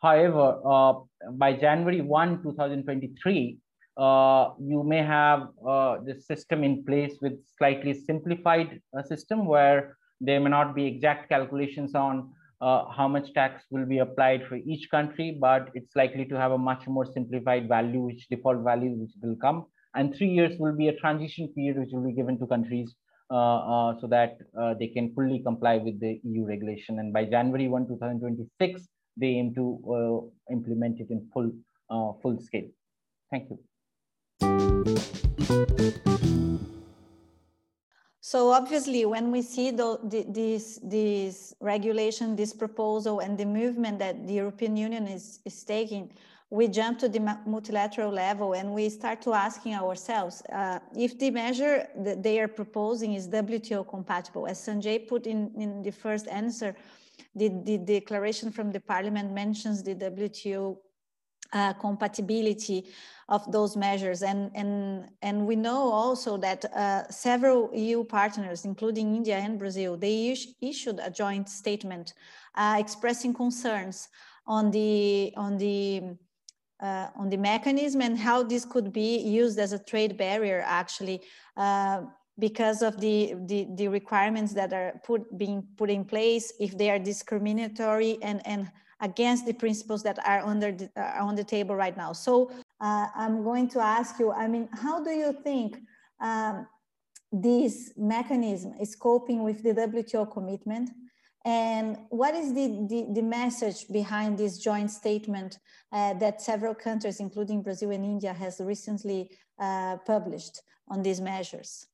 However, 0.00 0.62
uh, 0.64 0.94
by 1.32 1.52
January 1.52 2.00
1, 2.00 2.42
2023, 2.42 3.58
uh, 3.96 4.50
you 4.60 4.82
may 4.82 5.02
have 5.02 5.48
uh, 5.66 5.96
this 6.04 6.26
system 6.26 6.62
in 6.62 6.84
place 6.84 7.14
with 7.22 7.32
slightly 7.56 7.94
simplified 7.94 8.80
uh, 8.96 9.02
system 9.02 9.46
where 9.46 9.96
there 10.20 10.38
may 10.38 10.50
not 10.50 10.74
be 10.74 10.86
exact 10.86 11.28
calculations 11.30 11.94
on 11.94 12.30
uh, 12.60 12.84
how 12.90 13.08
much 13.08 13.32
tax 13.32 13.64
will 13.70 13.86
be 13.86 13.98
applied 13.98 14.46
for 14.48 14.56
each 14.56 14.90
country, 14.90 15.36
but 15.40 15.70
it's 15.74 15.94
likely 15.96 16.24
to 16.26 16.36
have 16.38 16.52
a 16.52 16.58
much 16.58 16.86
more 16.86 17.06
simplified 17.06 17.68
value, 17.68 18.00
which 18.00 18.28
default 18.28 18.62
value 18.64 18.90
which 18.90 19.12
will 19.22 19.36
come. 19.36 19.64
And 19.94 20.14
three 20.14 20.28
years 20.28 20.58
will 20.58 20.76
be 20.76 20.88
a 20.88 20.96
transition 20.96 21.48
period 21.54 21.78
which 21.78 21.90
will 21.92 22.04
be 22.04 22.12
given 22.12 22.38
to 22.38 22.46
countries 22.46 22.94
uh, 23.30 23.94
so 24.00 24.06
that 24.08 24.36
they 24.78 24.88
can 24.88 25.14
fully 25.14 25.42
comply 25.42 25.78
with 25.78 25.98
the 26.00 26.20
EU 26.22 26.46
regulation. 26.46 26.98
And 26.98 27.14
by 27.14 27.24
January 27.24 27.68
1, 27.68 27.88
2026, 27.88 28.88
they 29.16 29.26
aim 29.26 29.54
to 29.54 30.32
implement 30.50 31.00
it 31.00 31.08
in 31.08 31.26
full, 31.32 31.50
full 32.22 32.38
scale. 32.40 32.68
Thank 33.30 33.48
you. 33.50 33.58
So 38.20 38.50
obviously, 38.50 39.04
when 39.06 39.30
we 39.30 39.40
see 39.40 39.70
the, 39.70 40.00
the, 40.02 40.26
this, 40.28 40.80
this 40.82 41.54
regulation, 41.60 42.34
this 42.34 42.52
proposal, 42.52 43.20
and 43.20 43.38
the 43.38 43.46
movement 43.46 44.00
that 44.00 44.26
the 44.26 44.34
European 44.34 44.76
Union 44.76 45.06
is, 45.06 45.38
is 45.44 45.62
taking, 45.62 46.10
we 46.50 46.66
jump 46.66 46.98
to 46.98 47.08
the 47.08 47.20
multilateral 47.46 48.12
level 48.12 48.54
and 48.54 48.72
we 48.72 48.88
start 48.88 49.22
to 49.22 49.32
asking 49.32 49.74
ourselves 49.74 50.42
uh, 50.52 50.80
if 50.96 51.18
the 51.18 51.30
measure 51.30 51.88
that 51.98 52.22
they 52.22 52.40
are 52.40 52.48
proposing 52.48 53.14
is 53.14 53.28
WTO 53.28 53.88
compatible. 53.88 54.46
As 54.48 54.58
Sanjay 54.58 55.06
put 55.08 55.26
in, 55.26 55.52
in 55.56 55.82
the 55.82 55.92
first 55.92 56.26
answer, 56.28 56.74
the, 57.36 57.48
the 57.64 57.78
declaration 57.78 58.50
from 58.50 58.72
the 58.72 58.80
parliament 58.80 59.32
mentions 59.32 59.82
the 59.82 59.94
WTO 59.94 60.76
uh, 61.52 61.72
compatibility 61.74 62.86
of 63.28 63.50
those 63.50 63.76
measures. 63.76 64.22
And, 64.22 64.50
and, 64.54 65.08
and 65.22 65.46
we 65.46 65.56
know 65.56 65.90
also 65.92 66.36
that 66.38 66.64
uh, 66.64 67.08
several 67.10 67.70
EU 67.74 68.04
partners, 68.04 68.64
including 68.64 69.16
India 69.16 69.36
and 69.36 69.58
Brazil, 69.58 69.96
they 69.96 70.28
is 70.28 70.54
issued 70.60 71.00
a 71.02 71.10
joint 71.10 71.48
statement 71.48 72.14
uh, 72.54 72.76
expressing 72.78 73.34
concerns 73.34 74.08
on 74.46 74.70
the, 74.70 75.32
on, 75.36 75.58
the, 75.58 76.02
uh, 76.80 77.08
on 77.16 77.28
the 77.28 77.36
mechanism 77.36 78.00
and 78.00 78.16
how 78.16 78.42
this 78.42 78.64
could 78.64 78.92
be 78.92 79.18
used 79.18 79.58
as 79.58 79.72
a 79.72 79.78
trade 79.78 80.16
barrier 80.16 80.62
actually 80.64 81.20
uh, 81.56 82.02
because 82.38 82.82
of 82.82 83.00
the, 83.00 83.34
the, 83.46 83.66
the 83.74 83.88
requirements 83.88 84.52
that 84.52 84.72
are 84.72 85.00
put, 85.04 85.36
being 85.36 85.66
put 85.76 85.90
in 85.90 86.04
place, 86.04 86.52
if 86.60 86.76
they 86.76 86.90
are 86.90 86.98
discriminatory 86.98 88.18
and, 88.22 88.46
and 88.46 88.70
against 89.00 89.46
the 89.46 89.52
principles 89.52 90.02
that 90.02 90.18
are 90.26 90.40
under 90.40 90.72
the, 90.72 90.90
uh, 90.96 91.24
on 91.24 91.34
the 91.34 91.44
table 91.44 91.74
right 91.74 91.96
now. 91.96 92.12
So 92.12 92.50
uh, 92.80 93.08
I'm 93.14 93.42
going 93.44 93.68
to 93.68 93.80
ask 93.80 94.18
you, 94.18 94.32
I 94.32 94.48
mean, 94.48 94.68
how 94.72 95.02
do 95.02 95.10
you 95.10 95.32
think 95.32 95.78
um, 96.20 96.66
this 97.32 97.92
mechanism 97.96 98.74
is 98.80 98.94
coping 98.94 99.42
with 99.42 99.62
the 99.62 99.74
WTO 99.74 100.32
commitment? 100.32 100.90
And 101.44 101.98
what 102.08 102.34
is 102.34 102.54
the, 102.54 102.86
the, 102.88 103.06
the 103.12 103.22
message 103.22 103.86
behind 103.88 104.36
this 104.36 104.58
joint 104.58 104.90
statement 104.90 105.58
uh, 105.92 106.14
that 106.14 106.42
several 106.42 106.74
countries, 106.74 107.20
including 107.20 107.62
Brazil 107.62 107.92
and 107.92 108.04
India, 108.04 108.32
has 108.32 108.60
recently 108.60 109.30
uh, 109.58 109.98
published 109.98 110.62
on 110.88 111.02
these 111.02 111.20
measures? 111.20 111.86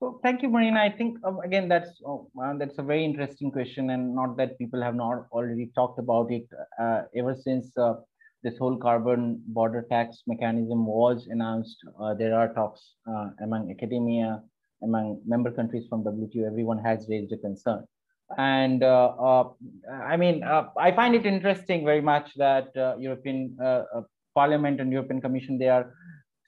So 0.00 0.20
thank 0.22 0.42
you, 0.42 0.48
Marina. 0.48 0.78
I 0.80 0.90
think 0.90 1.18
um, 1.24 1.40
again 1.40 1.68
that's 1.68 1.90
oh, 2.06 2.30
uh, 2.40 2.54
that's 2.56 2.78
a 2.78 2.82
very 2.82 3.04
interesting 3.04 3.50
question, 3.50 3.90
and 3.90 4.14
not 4.14 4.36
that 4.36 4.56
people 4.56 4.80
have 4.80 4.94
not 4.94 5.26
already 5.32 5.70
talked 5.74 5.98
about 5.98 6.30
it 6.30 6.46
uh, 6.80 7.02
ever 7.16 7.34
since 7.34 7.76
uh, 7.76 7.94
this 8.44 8.56
whole 8.58 8.76
carbon 8.76 9.42
border 9.48 9.84
tax 9.90 10.22
mechanism 10.28 10.86
was 10.86 11.26
announced. 11.30 11.76
Uh, 12.00 12.14
there 12.14 12.38
are 12.38 12.54
talks 12.54 12.94
uh, 13.10 13.30
among 13.42 13.72
academia, 13.72 14.40
among 14.84 15.20
member 15.26 15.50
countries 15.50 15.86
from 15.88 16.04
WTO. 16.04 16.46
Everyone 16.46 16.78
has 16.78 17.04
raised 17.08 17.32
a 17.32 17.38
concern, 17.38 17.84
and 18.36 18.84
uh, 18.84 19.44
I 20.00 20.16
mean 20.16 20.44
I 20.44 20.92
find 20.92 21.16
it 21.16 21.26
interesting 21.26 21.84
very 21.84 22.02
much 22.02 22.30
that 22.36 22.68
European 23.00 23.56
Parliament 24.36 24.80
and 24.80 24.92
European 24.92 25.20
Commission 25.20 25.58
they 25.58 25.68
are 25.68 25.92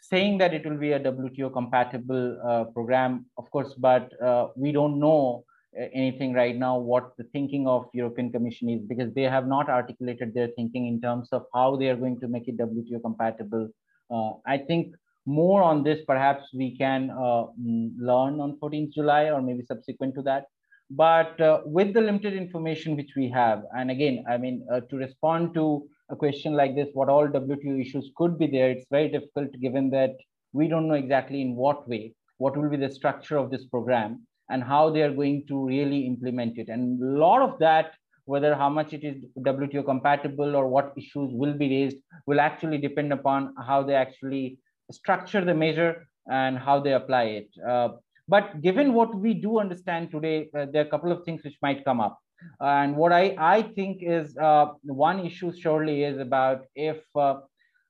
saying 0.01 0.39
that 0.39 0.55
it 0.55 0.65
will 0.67 0.77
be 0.77 0.93
a 0.93 1.01
WTO 1.01 1.53
compatible 1.53 2.41
uh, 2.47 2.65
program, 2.65 3.27
of 3.37 3.51
course, 3.51 3.75
but 3.75 4.11
uh, 4.23 4.49
we 4.57 4.73
don't 4.73 4.99
know 4.99 5.45
uh, 5.79 5.85
anything 5.95 6.33
right 6.33 6.57
now 6.57 6.77
what 6.79 7.13
the 7.17 7.25
thinking 7.33 7.69
of 7.69 7.87
European 7.93 8.33
Commission 8.33 8.69
is 8.69 8.83
because 8.83 9.13
they 9.15 9.23
have 9.23 9.47
not 9.47 9.69
articulated 9.69 10.35
their 10.35 10.49
thinking 10.57 10.87
in 10.87 11.01
terms 11.01 11.29
of 11.33 11.45
how 11.55 11.77
they 11.77 11.89
are 11.89 11.97
going 11.97 12.19
to 12.21 12.29
make 12.29 12.49
it 12.49 12.57
WTO 12.59 13.01
compatible. 13.03 13.69
Uh, 14.11 14.33
I 14.47 14.59
think 14.59 14.95
more 15.27 15.63
on 15.63 15.85
this, 15.85 16.01
perhaps 16.07 16.45
we 16.55 16.77
can 16.77 17.11
uh, 17.11 17.47
mm, 17.61 17.93
learn 17.99 18.41
on 18.41 18.59
14th 18.61 18.93
July 18.93 19.31
or 19.31 19.41
maybe 19.41 19.65
subsequent 19.65 20.15
to 20.17 20.23
that. 20.23 20.47
But 20.91 21.41
uh, 21.41 21.61
with 21.67 21.95
the 21.95 22.01
limited 22.01 22.35
information 22.35 22.97
which 22.97 23.13
we 23.15 23.29
have, 23.29 23.63
and 23.77 23.93
again, 23.93 24.25
I 24.29 24.39
mean, 24.39 24.67
to 24.89 24.97
respond 24.97 25.55
to 25.55 25.87
a 26.11 26.17
question 26.17 26.55
like 26.55 26.75
this, 26.75 26.89
what 26.93 27.09
all 27.09 27.29
WTO 27.29 27.81
issues 27.81 28.11
could 28.17 28.39
be 28.39 28.47
there, 28.47 28.71
it's 28.71 28.87
very 28.91 29.09
difficult 29.09 29.53
given 29.61 29.91
that 29.91 30.17
we 30.53 30.69
don't 30.69 30.89
know 30.89 30.95
exactly 30.95 31.41
in 31.41 31.55
what 31.55 31.89
way, 31.89 32.15
what 32.39 32.57
will 32.57 32.69
be 32.69 32.77
the 32.77 32.91
structure 32.91 33.37
of 33.37 33.51
this 33.51 33.65
program 33.67 34.27
and 34.51 34.63
how 34.65 34.91
they 34.91 35.03
are 35.03 35.13
going 35.13 35.45
to 35.47 35.67
really 35.67 36.07
implement 36.07 36.59
it. 36.59 36.69
And 36.69 37.01
a 37.01 37.19
lot 37.19 37.43
of 37.43 37.59
that, 37.61 37.95
whether 38.25 38.55
how 38.55 38.69
much 38.69 38.93
it 38.93 39.05
is 39.05 39.25
WTO 39.39 39.85
compatible 39.85 40.57
or 40.57 40.67
what 40.67 40.93
issues 40.97 41.31
will 41.33 41.55
be 41.55 41.69
raised, 41.69 41.97
will 42.27 42.41
actually 42.41 42.79
depend 42.79 43.13
upon 43.13 43.55
how 43.67 43.83
they 43.83 43.95
actually 43.95 44.59
structure 44.91 45.45
the 45.45 45.55
measure 45.55 46.09
and 46.31 46.59
how 46.59 46.81
they 46.81 46.93
apply 46.93 47.25
it. 47.25 47.49
Uh, 47.67 47.91
but 48.29 48.61
given 48.61 48.95
what 48.95 49.15
we 49.15 49.35
do 49.35 49.59
understand 49.59 50.11
today, 50.11 50.49
uh, 50.57 50.67
there 50.73 50.83
are 50.83 50.87
a 50.87 50.91
couple 50.91 51.13
of 51.13 51.25
things 51.25 51.43
which 51.45 51.57
might 51.63 51.85
come 51.85 52.01
up. 52.01 52.19
And 52.61 52.97
what 52.97 53.13
I, 53.13 53.35
I 53.39 53.63
think 53.63 53.99
is 54.03 54.37
uh, 54.37 54.67
one 54.83 55.25
issue 55.27 55.53
surely 55.53 56.05
is 56.05 56.19
about 56.19 56.65
if 56.75 56.99
uh, 57.15 57.41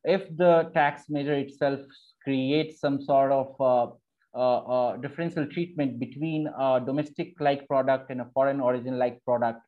if 0.05 0.35
the 0.37 0.71
tax 0.75 1.05
measure 1.09 1.35
itself 1.35 1.81
creates 2.23 2.81
some 2.81 3.03
sort 3.03 3.33
of 3.33 3.55
uh, 3.61 3.87
uh, 4.33 4.59
uh 4.59 4.97
differential 4.99 5.47
treatment 5.47 5.99
between 5.99 6.47
a 6.47 6.81
domestic 6.85 7.35
like 7.41 7.67
product 7.67 8.11
and 8.11 8.21
a 8.21 8.29
foreign 8.33 8.61
origin 8.61 8.99
like 8.99 9.23
product, 9.25 9.61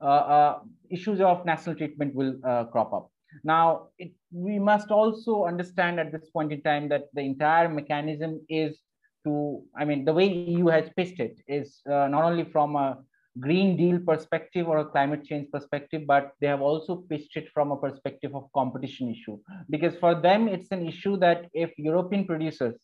uh, 0.00 0.58
issues 0.90 1.20
of 1.20 1.44
national 1.46 1.76
treatment 1.76 2.14
will 2.14 2.34
crop 2.72 2.92
up. 2.92 3.10
Now, 3.44 3.88
it, 3.98 4.12
we 4.32 4.58
must 4.58 4.90
also 4.90 5.44
understand 5.44 6.00
at 6.00 6.10
this 6.12 6.28
point 6.30 6.52
in 6.52 6.62
time 6.62 6.88
that 6.88 7.04
the 7.12 7.20
entire 7.20 7.68
mechanism 7.68 8.40
is 8.48 8.78
to, 9.24 9.62
I 9.76 9.84
mean, 9.84 10.04
the 10.04 10.14
way 10.14 10.26
EU 10.28 10.66
has 10.68 10.88
pitched 10.96 11.20
it 11.20 11.38
is 11.46 11.80
not 11.86 12.24
only 12.24 12.44
from 12.44 12.74
a 12.74 12.98
Green 13.40 13.76
Deal 13.76 13.98
perspective 14.00 14.68
or 14.68 14.78
a 14.78 14.84
climate 14.84 15.24
change 15.24 15.50
perspective, 15.50 16.02
but 16.06 16.32
they 16.40 16.46
have 16.46 16.60
also 16.60 16.96
pitched 17.08 17.36
it 17.36 17.48
from 17.52 17.70
a 17.72 17.76
perspective 17.76 18.34
of 18.34 18.50
competition 18.54 19.10
issue. 19.10 19.38
Because 19.70 19.94
for 19.96 20.14
them, 20.14 20.48
it's 20.48 20.70
an 20.70 20.86
issue 20.86 21.16
that 21.18 21.46
if 21.52 21.70
European 21.78 22.24
producers 22.26 22.76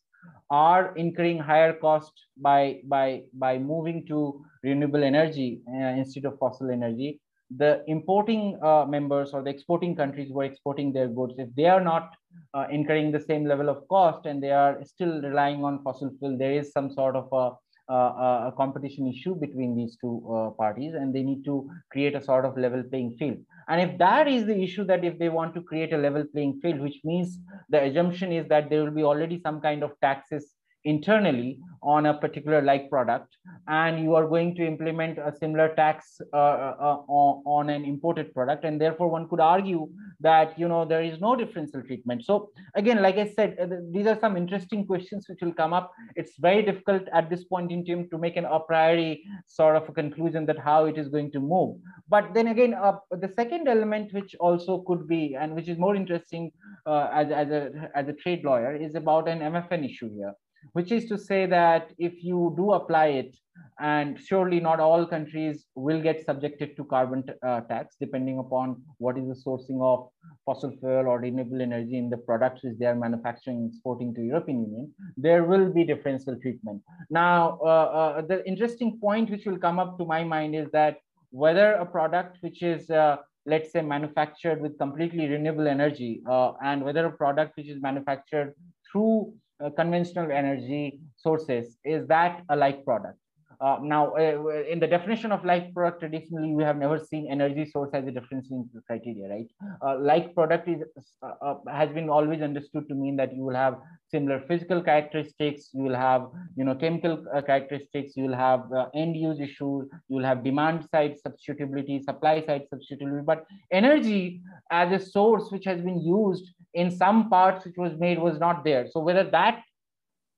are 0.51 0.95
incurring 0.97 1.39
higher 1.39 1.73
cost 1.73 2.13
by, 2.37 2.81
by, 2.85 3.23
by 3.35 3.59
moving 3.59 4.07
to 4.07 4.45
renewable 4.63 5.05
energy 5.05 5.61
uh, 5.69 5.95
instead 6.01 6.25
of 6.25 6.39
fossil 6.39 6.71
energy, 6.71 7.21
the 7.57 7.85
importing 7.87 8.59
uh, 8.63 8.85
members 8.87 9.31
or 9.33 9.43
the 9.43 9.51
exporting 9.51 9.95
countries 9.95 10.29
who 10.33 10.41
are 10.41 10.45
exporting 10.45 10.93
their 10.93 11.09
goods, 11.09 11.35
if 11.39 11.49
they 11.55 11.67
are 11.67 11.81
not 11.81 12.15
uh, 12.55 12.67
incurring 12.71 13.13
the 13.13 13.21
same 13.21 13.45
level 13.45 13.69
of 13.69 13.87
cost 13.89 14.27
and 14.27 14.43
they 14.43 14.51
are 14.51 14.83
still 14.85 15.21
relying 15.21 15.65
on 15.65 15.83
fossil 15.83 16.11
fuel, 16.19 16.37
there 16.39 16.53
is 16.53 16.73
some 16.73 16.91
sort 16.91 17.17
of 17.17 17.29
a 17.33 17.53
a 17.88 18.53
competition 18.57 19.07
issue 19.07 19.35
between 19.35 19.76
these 19.76 19.97
two 20.00 20.23
uh, 20.33 20.50
parties 20.50 20.95
and 20.95 21.14
they 21.14 21.23
need 21.23 21.45
to 21.45 21.69
create 21.91 22.14
a 22.14 22.23
sort 22.23 22.45
of 22.45 22.57
level 22.57 22.83
playing 22.83 23.17
field. 23.19 23.38
And 23.69 23.81
if 23.81 23.99
that 23.99 24.29
is 24.29 24.47
the 24.47 24.57
issue 24.57 24.85
that 24.85 25.05
if 25.05 25.19
they 25.19 25.29
want 25.29 25.55
to 25.55 25.62
create 25.62 25.93
a 25.93 25.99
level 25.99 26.25
playing 26.33 26.61
field 26.61 26.81
which 26.81 27.00
means 27.05 27.38
the 27.69 27.83
assumption 27.83 28.33
is 28.33 28.49
that 28.49 28.71
there 28.71 28.85
will 28.85 28.91
be 28.91 29.03
already 29.03 29.41
some 29.41 29.61
kind 29.61 29.83
of 29.83 29.93
taxes 30.00 30.53
internally 30.85 31.59
on 31.85 32.07
a 32.07 32.14
particular 32.14 32.62
like 32.62 32.88
product 32.88 33.37
and 33.69 34.03
you 34.03 34.14
are 34.14 34.26
going 34.26 34.55
to 34.55 34.67
implement 34.67 35.19
a 35.19 35.33
similar 35.38 35.75
tax 35.75 36.21
uh, 36.33 36.37
uh, 36.37 36.76
uh, 36.81 37.33
on, 37.57 37.71
an 37.71 37.85
imported 37.85 38.33
product 38.35 38.64
and 38.64 38.81
therefore 38.81 39.09
one 39.09 39.29
could 39.29 39.41
argue 39.41 39.88
that 40.21 40.59
you 40.59 40.67
know 40.67 40.85
there 40.85 41.03
is 41.03 41.21
no 41.21 41.37
differential 41.37 41.83
treatment. 41.83 42.25
So 42.25 42.50
again 42.75 43.03
like 43.03 43.17
i 43.17 43.26
said 43.26 43.57
uh, 43.61 43.67
these 43.91 44.07
are 44.07 44.19
some 44.19 44.37
interesting 44.37 44.87
questions 44.87 45.26
which 45.29 45.41
will 45.43 45.53
come 45.53 45.73
up. 45.73 45.93
It's 46.17 46.33
very 46.38 46.62
difficult 46.62 47.03
at 47.12 47.29
this 47.31 47.45
point 47.45 47.71
in 47.71 47.85
time 47.85 48.09
to 48.11 48.19
make 48.19 48.37
an 48.37 48.45
a 48.45 48.61
priori 48.61 49.23
sort 49.47 49.76
of 49.76 49.88
a 49.88 49.93
conclusion 49.93 50.47
that 50.47 50.59
how 50.59 50.87
it 50.87 50.99
is 50.99 51.09
going 51.09 51.31
to 51.33 51.41
move. 51.41 51.76
But 52.09 52.35
then 52.35 52.49
again 52.49 52.75
uh, 52.75 52.97
the 53.11 53.33
second 53.37 53.69
element 53.69 54.12
which 54.12 54.35
also 54.41 54.79
could 54.87 55.07
be 55.07 55.37
and 55.38 55.55
which 55.55 55.69
is 55.69 55.79
more 55.79 55.95
interesting 55.95 56.50
uh, 56.87 57.09
as, 57.12 57.31
as 57.31 57.50
a 57.50 57.91
as 57.95 58.09
a 58.09 58.12
trade 58.12 58.45
lawyer 58.45 58.75
is 58.75 58.95
about 58.95 59.29
an 59.29 59.41
mfn 59.41 59.85
issue 59.88 60.11
here 60.14 60.35
which 60.73 60.90
is 60.92 61.06
to 61.06 61.18
say 61.18 61.47
that 61.47 61.92
if 61.99 62.25
you 62.25 62.54
do 62.56 62.73
apply 62.73 63.06
it, 63.06 63.37
and 63.80 64.18
surely 64.21 64.61
not 64.61 64.78
all 64.78 65.04
countries 65.04 65.66
will 65.75 66.00
get 66.00 66.25
subjected 66.25 66.76
to 66.76 66.85
carbon 66.85 67.25
uh, 67.42 67.61
tax, 67.62 67.97
depending 68.00 68.38
upon 68.38 68.80
what 68.99 69.18
is 69.18 69.26
the 69.26 69.35
sourcing 69.35 69.83
of 69.83 70.09
fossil 70.47 70.71
fuel 70.78 71.09
or 71.09 71.18
renewable 71.18 71.61
energy 71.61 71.99
in 71.99 72.09
the 72.09 72.16
products 72.16 72.62
which 72.62 72.78
they 72.78 72.87
are 72.87 72.94
manufacturing 72.94 73.56
and 73.56 73.73
exporting 73.73 74.14
to 74.14 74.23
European 74.23 74.62
Union, 74.62 74.92
there 75.16 75.44
will 75.44 75.73
be 75.73 75.85
differential 75.85 76.38
treatment. 76.40 76.83
Now, 77.11 77.59
uh, 77.62 77.66
uh, 77.66 78.21
the 78.23 78.47
interesting 78.47 78.99
point 79.00 79.30
which 79.30 79.44
will 79.44 79.59
come 79.59 79.78
up 79.78 79.99
to 79.99 80.04
my 80.04 80.23
mind 80.23 80.54
is 80.54 80.68
that 80.73 80.99
whether 81.30 81.73
a 81.73 81.87
product 81.87 82.38
which 82.42 82.62
is 82.62 82.90
uh, 82.90 83.16
let's 83.47 83.73
say 83.73 83.83
manufactured 83.83 84.61
with 84.61 84.78
completely 84.78 85.28
renewable 85.28 85.68
energy 85.68 86.23
uh, 86.30 86.52
and 86.62 86.83
whether 86.83 87.06
a 87.06 87.12
product 87.12 87.56
which 87.56 87.66
is 87.66 87.83
manufactured 87.83 88.54
through 88.90 89.35
uh, 89.63 89.71
conventional 89.71 90.31
energy 90.31 91.01
sources 91.17 91.77
is 91.85 92.07
that 92.09 92.43
a 92.49 92.57
like 92.57 92.85
product 92.85 93.19
uh, 93.61 93.79
now, 93.83 94.15
uh, 94.15 94.49
in 94.71 94.81
the 94.81 94.87
definition 94.87 95.33
of 95.33 95.45
like 95.45 95.73
product, 95.73 96.01
traditionally, 96.01 96.53
we 96.55 96.63
have 96.63 96.77
never 96.77 96.99
seen 96.99 97.29
energy 97.31 97.65
source 97.65 97.91
as 97.95 98.07
a 98.07 98.11
differentiating 98.11 98.69
criteria, 98.87 99.29
right? 99.29 99.47
Uh, 99.81 99.99
like 99.99 100.35
product 100.35 100.69
is 100.69 100.83
uh, 101.23 101.55
has 101.71 101.91
been 101.91 102.09
always 102.09 102.43
understood 102.43 102.89
to 102.89 102.95
mean 102.95 103.17
that 103.17 103.35
you 103.35 103.43
will 103.43 103.55
have 103.55 103.79
similar 104.11 104.41
physical 104.49 104.83
characteristics, 104.83 105.71
you 105.73 105.83
will 105.83 105.95
have, 105.95 106.27
you 106.57 106.65
know, 106.65 106.75
chemical 106.75 107.25
characteristics, 107.47 108.17
you 108.17 108.25
will 108.25 108.37
have 108.37 108.65
end 108.95 109.17
use 109.17 109.41
issues, 109.41 109.89
you 110.09 110.17
will 110.17 110.25
have 110.25 110.45
demand 110.45 110.87
side 110.91 111.15
substitutability, 111.27 112.03
supply 112.03 112.45
side 112.45 112.63
substitutability, 112.73 113.25
but 113.25 113.47
energy 113.73 114.43
as 114.71 114.93
a 114.93 115.05
source 115.05 115.51
which 115.51 115.65
has 115.65 115.81
been 115.81 116.01
used 116.01 116.53
in 116.75 116.90
some 116.90 117.31
parts 117.31 117.64
which 117.64 117.76
was 117.76 117.93
made 117.99 118.19
was 118.19 118.38
not 118.38 118.64
there. 118.64 118.87
So 118.87 119.00
whether 119.00 119.25
that 119.31 119.62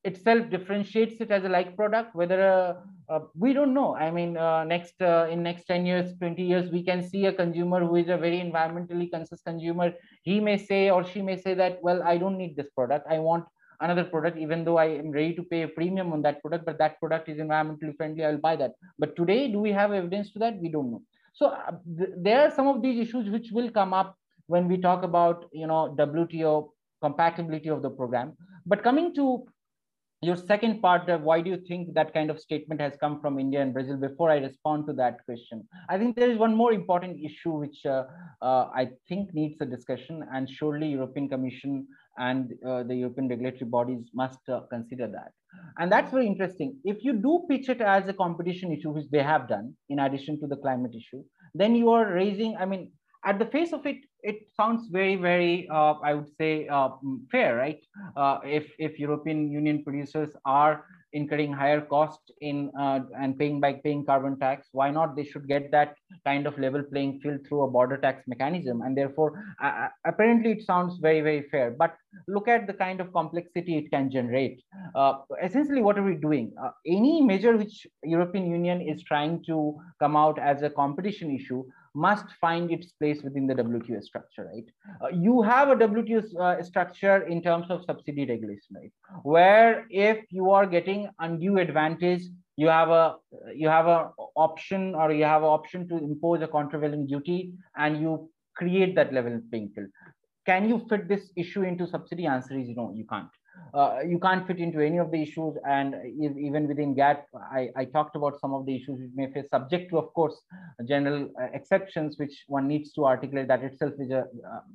itself 0.04 0.48
differentiates 0.50 1.20
it 1.20 1.30
as 1.30 1.44
a 1.44 1.48
like 1.48 1.76
product 1.76 2.14
whether 2.14 2.40
uh, 2.48 2.74
uh, 3.12 3.20
we 3.34 3.52
don't 3.52 3.74
know. 3.74 3.94
I 3.96 4.10
mean 4.10 4.36
uh, 4.36 4.64
next 4.64 5.00
uh, 5.00 5.26
in 5.30 5.42
next 5.42 5.64
10 5.66 5.86
years 5.86 6.16
20 6.18 6.42
years 6.42 6.70
we 6.70 6.82
can 6.84 7.02
see 7.02 7.26
a 7.26 7.32
consumer 7.32 7.80
who 7.80 7.96
is 7.96 8.08
a 8.08 8.16
very 8.16 8.38
environmentally 8.38 9.10
conscious 9.10 9.42
consumer. 9.42 9.92
He 10.22 10.38
may 10.40 10.56
say 10.58 10.90
or 10.90 11.04
she 11.04 11.22
may 11.22 11.36
say 11.36 11.54
that 11.54 11.78
well 11.82 12.02
i 12.02 12.16
don't 12.16 12.38
need 12.38 12.56
this 12.56 12.70
product. 12.70 13.06
I 13.10 13.18
want 13.18 13.44
another 13.80 14.04
product 14.04 14.38
even 14.38 14.64
though 14.64 14.78
i 14.78 14.86
am 14.86 15.10
ready 15.10 15.34
to 15.38 15.42
pay 15.42 15.62
a 15.62 15.68
premium 15.68 16.12
on 16.12 16.22
that 16.22 16.40
product 16.40 16.64
but 16.64 16.78
that 16.78 16.98
product 16.98 17.28
is 17.28 17.38
environmentally 17.38 17.94
friendly 17.96 18.24
i'll 18.24 18.44
buy 18.48 18.56
that. 18.56 18.72
But 18.98 19.16
today 19.16 19.50
do 19.50 19.58
we 19.58 19.72
have 19.72 19.92
evidence 19.92 20.32
to 20.32 20.38
that? 20.40 20.60
We 20.60 20.68
don't 20.68 20.90
know. 20.92 21.02
So 21.32 21.46
uh, 21.48 21.72
th 21.98 22.10
there 22.26 22.40
are 22.44 22.52
some 22.58 22.68
of 22.72 22.76
these 22.84 22.98
issues 23.06 23.24
which 23.34 23.50
will 23.56 23.70
come 23.80 23.92
up 24.02 24.16
when 24.46 24.68
we 24.68 24.76
talk 24.76 25.02
about 25.02 25.44
you 25.52 25.66
know 25.66 25.94
wto 25.98 26.68
compatibility 27.02 27.68
of 27.68 27.82
the 27.82 27.90
program 27.90 28.32
but 28.64 28.82
coming 28.82 29.14
to 29.14 29.46
your 30.22 30.36
second 30.36 30.80
part 30.80 31.08
of 31.10 31.22
why 31.22 31.40
do 31.40 31.50
you 31.50 31.58
think 31.68 31.92
that 31.94 32.12
kind 32.14 32.30
of 32.30 32.40
statement 32.40 32.80
has 32.80 32.94
come 33.00 33.20
from 33.20 33.38
India 33.38 33.60
and 33.60 33.74
Brazil 33.74 33.96
before 33.96 34.30
I 34.30 34.38
respond 34.38 34.86
to 34.86 34.94
that 34.94 35.22
question. 35.26 35.68
I 35.90 35.98
think 35.98 36.16
there 36.16 36.30
is 36.30 36.38
one 36.38 36.54
more 36.54 36.72
important 36.72 37.18
issue 37.22 37.52
which 37.52 37.84
uh, 37.84 38.04
uh, 38.40 38.70
I 38.74 38.88
think 39.08 39.34
needs 39.34 39.60
a 39.60 39.66
discussion 39.66 40.24
and 40.32 40.48
surely 40.48 40.88
European 40.88 41.28
Commission 41.28 41.86
and 42.18 42.54
uh, 42.66 42.82
the 42.82 42.94
European 42.94 43.28
regulatory 43.28 43.68
bodies 43.68 44.08
must 44.14 44.40
uh, 44.48 44.60
consider 44.70 45.06
that. 45.08 45.32
And 45.78 45.92
that's 45.92 46.10
very 46.10 46.26
interesting. 46.26 46.78
If 46.82 47.04
you 47.04 47.12
do 47.12 47.44
pitch 47.50 47.68
it 47.68 47.82
as 47.82 48.08
a 48.08 48.14
competition 48.14 48.72
issue, 48.72 48.90
which 48.90 49.10
they 49.10 49.22
have 49.22 49.48
done 49.48 49.74
in 49.90 49.98
addition 49.98 50.40
to 50.40 50.46
the 50.46 50.56
climate 50.56 50.94
issue, 50.96 51.22
then 51.54 51.74
you 51.74 51.90
are 51.90 52.10
raising, 52.10 52.56
I 52.56 52.64
mean, 52.64 52.90
at 53.24 53.38
the 53.38 53.46
face 53.46 53.72
of 53.72 53.84
it, 53.86 53.98
it 54.26 54.48
sounds 54.56 54.88
very, 54.88 55.14
very, 55.14 55.68
uh, 55.70 55.94
I 56.02 56.14
would 56.14 56.30
say, 56.36 56.66
uh, 56.66 56.88
fair, 57.30 57.56
right? 57.56 57.80
Uh, 58.16 58.38
if 58.44 58.66
if 58.78 58.98
European 58.98 59.50
Union 59.50 59.84
producers 59.84 60.30
are 60.44 60.84
incurring 61.12 61.52
higher 61.52 61.80
cost 61.80 62.32
in 62.40 62.70
uh, 62.78 63.00
and 63.20 63.38
paying 63.38 63.60
by 63.60 63.72
paying 63.84 64.04
carbon 64.04 64.38
tax, 64.38 64.68
why 64.72 64.90
not 64.90 65.14
they 65.14 65.24
should 65.24 65.46
get 65.46 65.70
that 65.70 65.94
kind 66.24 66.46
of 66.46 66.58
level 66.58 66.82
playing 66.82 67.20
field 67.20 67.46
through 67.46 67.62
a 67.62 67.70
border 67.70 67.98
tax 68.06 68.24
mechanism? 68.26 68.82
And 68.82 68.98
therefore, 68.98 69.30
uh, 69.62 69.88
apparently, 70.04 70.50
it 70.56 70.66
sounds 70.66 70.98
very, 70.98 71.20
very 71.20 71.42
fair. 71.52 71.70
But 71.70 71.94
look 72.26 72.48
at 72.48 72.66
the 72.66 72.74
kind 72.74 73.00
of 73.00 73.12
complexity 73.12 73.78
it 73.78 73.90
can 73.90 74.10
generate. 74.10 74.60
Uh, 74.94 75.14
essentially, 75.42 75.82
what 75.82 75.98
are 75.98 76.08
we 76.10 76.16
doing? 76.16 76.52
any 76.86 77.20
measure 77.22 77.56
which 77.56 77.86
European 78.02 78.50
Union 78.50 78.80
is 78.80 79.02
trying 79.04 79.42
to 79.44 79.56
come 80.00 80.16
out 80.16 80.38
as 80.38 80.62
a 80.62 80.70
competition 80.70 81.34
issue 81.38 81.64
must 81.96 82.26
find 82.40 82.70
its 82.70 82.92
place 82.92 83.22
within 83.22 83.46
the 83.46 83.54
WTO 83.54 84.02
structure, 84.02 84.48
right? 84.52 84.68
Uh, 85.02 85.08
you 85.08 85.40
have 85.42 85.68
a 85.70 85.76
WTO 85.76 86.22
uh, 86.38 86.62
structure 86.62 87.22
in 87.22 87.42
terms 87.42 87.70
of 87.70 87.84
subsidy 87.84 88.26
regulation, 88.26 88.76
right? 88.76 88.92
Where 89.22 89.86
if 89.90 90.18
you 90.30 90.50
are 90.50 90.66
getting 90.66 91.08
undue 91.18 91.58
advantage, 91.58 92.22
you 92.56 92.68
have 92.68 92.90
a 92.90 93.16
you 93.54 93.68
have 93.68 93.86
a 93.86 94.10
option 94.34 94.94
or 94.94 95.10
you 95.12 95.24
have 95.24 95.42
an 95.42 95.48
option 95.48 95.88
to 95.88 95.96
impose 95.96 96.42
a 96.42 96.48
countervailing 96.48 97.06
duty 97.06 97.52
and 97.76 98.00
you 98.00 98.30
create 98.54 98.94
that 98.94 99.12
level 99.12 99.40
playing 99.50 99.70
field. 99.74 99.88
Can 100.44 100.68
you 100.68 100.84
fit 100.88 101.08
this 101.08 101.30
issue 101.36 101.62
into 101.62 101.86
subsidy? 101.86 102.26
Answer 102.26 102.58
is 102.58 102.68
no, 102.68 102.92
you 102.94 103.06
can't 103.06 103.28
uh, 103.74 103.98
you 104.06 104.18
can't 104.18 104.46
fit 104.46 104.58
into 104.58 104.80
any 104.80 104.98
of 104.98 105.10
the 105.10 105.20
issues. 105.20 105.56
And 105.68 105.94
even 106.20 106.66
within 106.66 106.94
GATT, 106.94 107.24
I, 107.52 107.68
I, 107.76 107.84
talked 107.84 108.16
about 108.16 108.40
some 108.40 108.54
of 108.54 108.64
the 108.64 108.74
issues 108.74 109.00
which 109.00 109.10
may 109.14 109.30
face 109.32 109.48
subject 109.50 109.90
to, 109.90 109.98
of 109.98 110.12
course, 110.14 110.40
general 110.88 111.28
uh, 111.40 111.48
exceptions, 111.52 112.16
which 112.18 112.44
one 112.46 112.68
needs 112.68 112.92
to 112.92 113.04
articulate. 113.04 113.48
That 113.48 113.62
itself 113.62 113.92
is 113.98 114.10
a, 114.10 114.24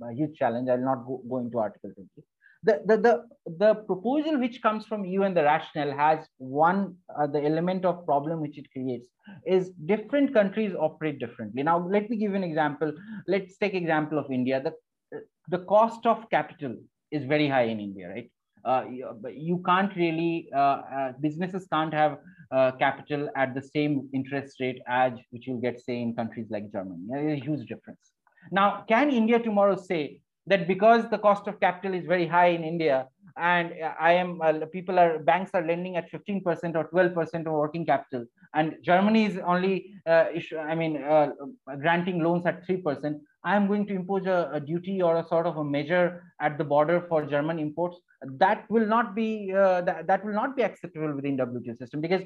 a 0.04 0.14
huge 0.14 0.38
challenge. 0.38 0.70
I'll 0.70 0.78
not 0.78 1.06
go, 1.06 1.22
go 1.28 1.40
into 1.40 1.58
Article 1.58 1.92
20. 1.96 2.10
The, 2.64 2.82
the, 2.86 2.98
the, 2.98 3.24
the 3.58 3.76
proposal 3.86 4.40
which 4.40 4.62
comes 4.62 4.86
from 4.86 5.04
you 5.04 5.24
and 5.24 5.36
the 5.36 5.44
rationale 5.44 5.98
has 5.98 6.20
one, 6.38 6.96
uh, 7.20 7.26
the 7.26 7.44
element 7.44 7.86
of 7.86 8.06
problem 8.06 8.40
which 8.40 8.60
it 8.60 8.72
creates 8.72 9.08
is 9.48 9.72
different 9.88 10.32
countries 10.32 10.76
operate 10.80 11.18
differently. 11.18 11.64
Now, 11.64 11.88
let 11.88 12.08
me 12.08 12.18
give 12.18 12.32
you 12.32 12.38
an 12.38 12.44
example. 12.44 12.94
Let's 13.28 13.58
take 13.58 13.74
example 13.74 14.20
of 14.20 14.30
India. 14.32 14.62
The, 14.62 15.22
the 15.48 15.66
cost 15.66 16.06
of 16.06 16.30
capital 16.30 16.76
is 17.12 17.26
very 17.26 17.50
high 17.50 17.64
in 17.64 17.80
India, 17.80 18.10
right? 18.10 18.30
Uh, 18.66 18.84
you 18.90 19.62
can't 19.66 19.96
really 19.96 20.50
uh, 20.54 20.82
uh, 20.98 21.12
businesses 21.22 21.68
can't 21.72 21.94
have 21.94 22.18
uh, 22.52 22.72
capital 22.72 23.30
at 23.36 23.54
the 23.54 23.62
same 23.62 24.10
interest 24.14 24.60
rate 24.60 24.82
as 24.88 25.14
which 25.32 25.48
you'll 25.48 25.62
get 25.62 25.80
say 25.80 26.02
in 26.02 26.16
countries 26.16 26.48
like 26.50 26.72
germany. 26.72 27.36
A 27.36 27.40
huge 27.40 27.68
difference. 27.68 28.12
Now 28.52 28.84
can 28.88 29.10
india 29.12 29.40
tomorrow 29.40 29.76
say 29.76 30.22
that 30.48 30.68
because 30.68 31.10
the 31.10 31.18
cost 31.18 31.48
of 31.48 31.60
capital 31.60 31.94
is 31.94 32.06
very 32.06 32.28
high 32.28 32.48
in 32.48 32.64
india 32.64 33.08
and 33.38 33.74
i 34.00 34.12
am 34.12 34.42
uh, 34.42 34.54
people 34.74 35.00
are 35.00 35.20
banks 35.20 35.52
are 35.54 35.66
lending 35.66 35.96
at 35.96 36.12
15% 36.12 36.76
or 36.76 36.90
12% 36.90 37.46
of 37.46 37.54
working 37.54 37.86
capital 37.86 38.26
and 38.56 38.76
germany 38.82 39.26
is 39.26 39.38
only 39.46 39.94
uh, 40.08 40.26
i 40.72 40.76
mean 40.76 41.02
granting 41.84 42.20
loans 42.24 42.46
at 42.46 42.68
3% 42.68 43.20
I 43.44 43.56
am 43.56 43.68
going 43.68 43.88
to 43.88 43.96
impose 43.96 44.28
a, 44.28 44.52
a, 44.54 44.60
duty 44.60 45.02
or 45.02 45.18
a 45.18 45.28
sort 45.28 45.48
of 45.48 45.58
a 45.58 45.64
measure 45.64 46.24
at 46.40 46.58
the 46.58 46.64
border 46.64 47.06
for 47.10 47.26
German 47.26 47.58
imports, 47.58 47.98
that 48.24 48.66
will 48.70 48.86
not 48.86 49.16
be 49.16 49.52
uh, 49.52 49.82
that, 49.82 50.08
that 50.08 50.26
will 50.26 50.34
not 50.34 50.56
be 50.56 50.64
acceptable 50.64 51.14
within 51.16 51.38
WTO 51.38 51.78
system 51.78 52.02
because 52.02 52.22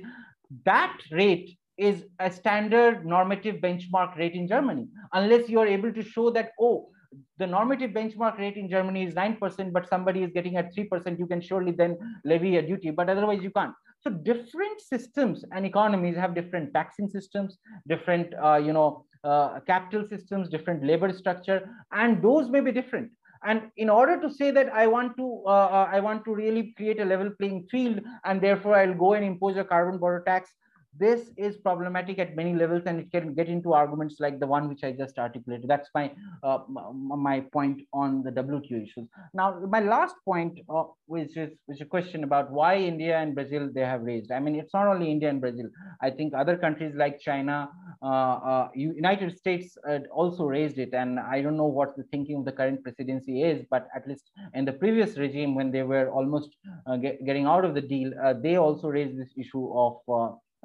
that 0.66 0.98
rate 1.12 1.58
is 1.78 2.04
a 2.20 2.32
standard 2.32 3.06
normative 3.06 3.58
benchmark 3.58 4.18
rate 4.18 4.34
in 4.34 4.48
Germany. 4.48 4.88
Unless 5.14 5.50
you 5.50 5.60
are 5.60 5.68
able 5.68 5.92
to 5.92 6.04
show 6.04 6.30
that, 6.32 6.52
oh, 6.60 6.90
the 7.38 7.48
normative 7.48 7.92
benchmark 7.92 8.38
rate 8.38 8.58
in 8.58 8.70
Germany 8.70 9.06
is 9.06 9.14
9%, 9.14 9.72
but 9.74 9.90
somebody 9.90 10.24
is 10.24 10.32
getting 10.32 10.58
at 10.58 10.74
3%, 10.76 11.20
you 11.20 11.28
can 11.28 11.42
surely 11.42 11.72
then 11.72 11.98
levy 12.24 12.58
a 12.58 12.62
duty, 12.62 12.92
but 12.92 13.10
otherwise 13.10 13.42
you 13.42 13.52
can't. 13.52 13.74
So 14.02 14.10
different 14.10 14.80
systems 14.82 15.44
and 15.52 15.66
economies 15.66 16.16
have 16.16 16.36
different 16.36 16.74
taxing 16.74 17.10
systems, 17.10 17.58
different, 17.88 18.34
uh, 18.42 18.58
you 18.58 18.72
know, 18.72 19.06
uh, 19.24 19.60
capital 19.62 20.08
systems, 20.08 20.50
different 20.50 20.86
labor 20.86 21.12
structure, 21.12 21.68
and 21.92 22.22
those 22.22 22.50
may 22.50 22.60
be 22.60 22.72
different. 22.72 23.10
And 23.46 23.70
in 23.78 23.90
order 23.90 24.20
to 24.20 24.30
say 24.30 24.52
that 24.52 24.74
I 24.74 24.88
want 24.88 25.16
to, 25.18 25.44
uh, 25.46 25.50
uh, 25.50 25.90
I 25.92 26.00
want 26.00 26.26
to 26.26 26.34
really 26.34 26.74
create 26.76 27.00
a 27.00 27.06
level 27.06 27.30
playing 27.40 27.68
field, 27.70 28.02
and 28.24 28.42
therefore 28.42 28.76
I'll 28.76 28.94
go 28.96 29.14
and 29.14 29.24
impose 29.24 29.58
a 29.58 29.64
carbon 29.64 30.00
border 30.00 30.24
tax, 30.26 30.50
this 30.98 31.30
is 31.38 31.58
problematic 31.58 32.20
at 32.20 32.36
many 32.36 32.54
levels 32.54 32.84
and 32.86 33.00
it 33.00 33.12
can 33.12 33.34
get 33.34 33.48
into 33.48 33.74
arguments 33.74 34.18
like 34.20 34.40
the 34.40 34.48
one 34.48 34.70
which 34.70 34.84
I 34.84 34.92
just 34.92 35.18
articulated. 35.18 35.68
That's 35.68 35.90
my 35.94 36.12
uh, 36.44 36.60
my 36.70 37.42
point 37.52 37.82
on 37.94 38.24
the 38.24 38.32
WTO 38.32 38.84
issues. 38.84 39.08
Now, 39.34 39.60
my 39.68 39.82
last 39.82 40.16
point, 40.24 40.60
uh, 40.70 40.84
which 41.08 41.36
is 41.38 41.52
which 41.66 41.78
is 41.78 41.82
a 41.82 41.86
question 41.86 42.24
about 42.24 42.52
why 42.52 42.78
India 42.78 43.18
and 43.18 43.36
Brazil 43.36 43.70
they 43.74 43.82
have 43.82 44.02
raised. 44.02 44.32
I 44.32 44.40
mean, 44.40 44.56
it's 44.56 44.74
not 44.74 44.88
only 44.88 45.12
India 45.12 45.30
and 45.30 45.42
Brazil. 45.42 45.68
I 46.02 46.10
think 46.12 46.34
other 46.34 46.58
countries 46.58 46.94
like 46.96 47.20
China, 47.20 47.70
uh, 48.02 48.06
uh 48.06 48.70
United 48.74 49.38
States 49.38 49.78
uh, 49.90 50.00
also 50.12 50.46
raised 50.46 50.78
it. 50.78 50.94
And 50.94 51.20
I 51.20 51.42
don't 51.42 51.58
know 51.58 51.72
what 51.80 51.98
the 51.98 52.04
thinking 52.04 52.38
of 52.38 52.46
the 52.46 52.52
current 52.52 52.84
presidency 52.84 53.44
is, 53.44 53.66
but 53.70 53.88
at 53.96 54.08
least 54.08 54.32
in 54.54 54.66
the 54.66 54.74
previous 54.74 55.18
regime, 55.18 55.56
when 55.56 55.72
they 55.72 55.84
were 55.84 56.10
almost 56.10 56.56
uh, 56.88 56.96
get, 56.96 57.26
getting 57.26 57.46
out 57.46 57.66
of 57.66 57.74
the 57.76 57.82
deal, 57.82 58.12
they 58.42 58.56
also 58.56 58.88
raised 58.88 59.20
this 59.20 59.34
issue 59.38 59.72
of 59.74 59.98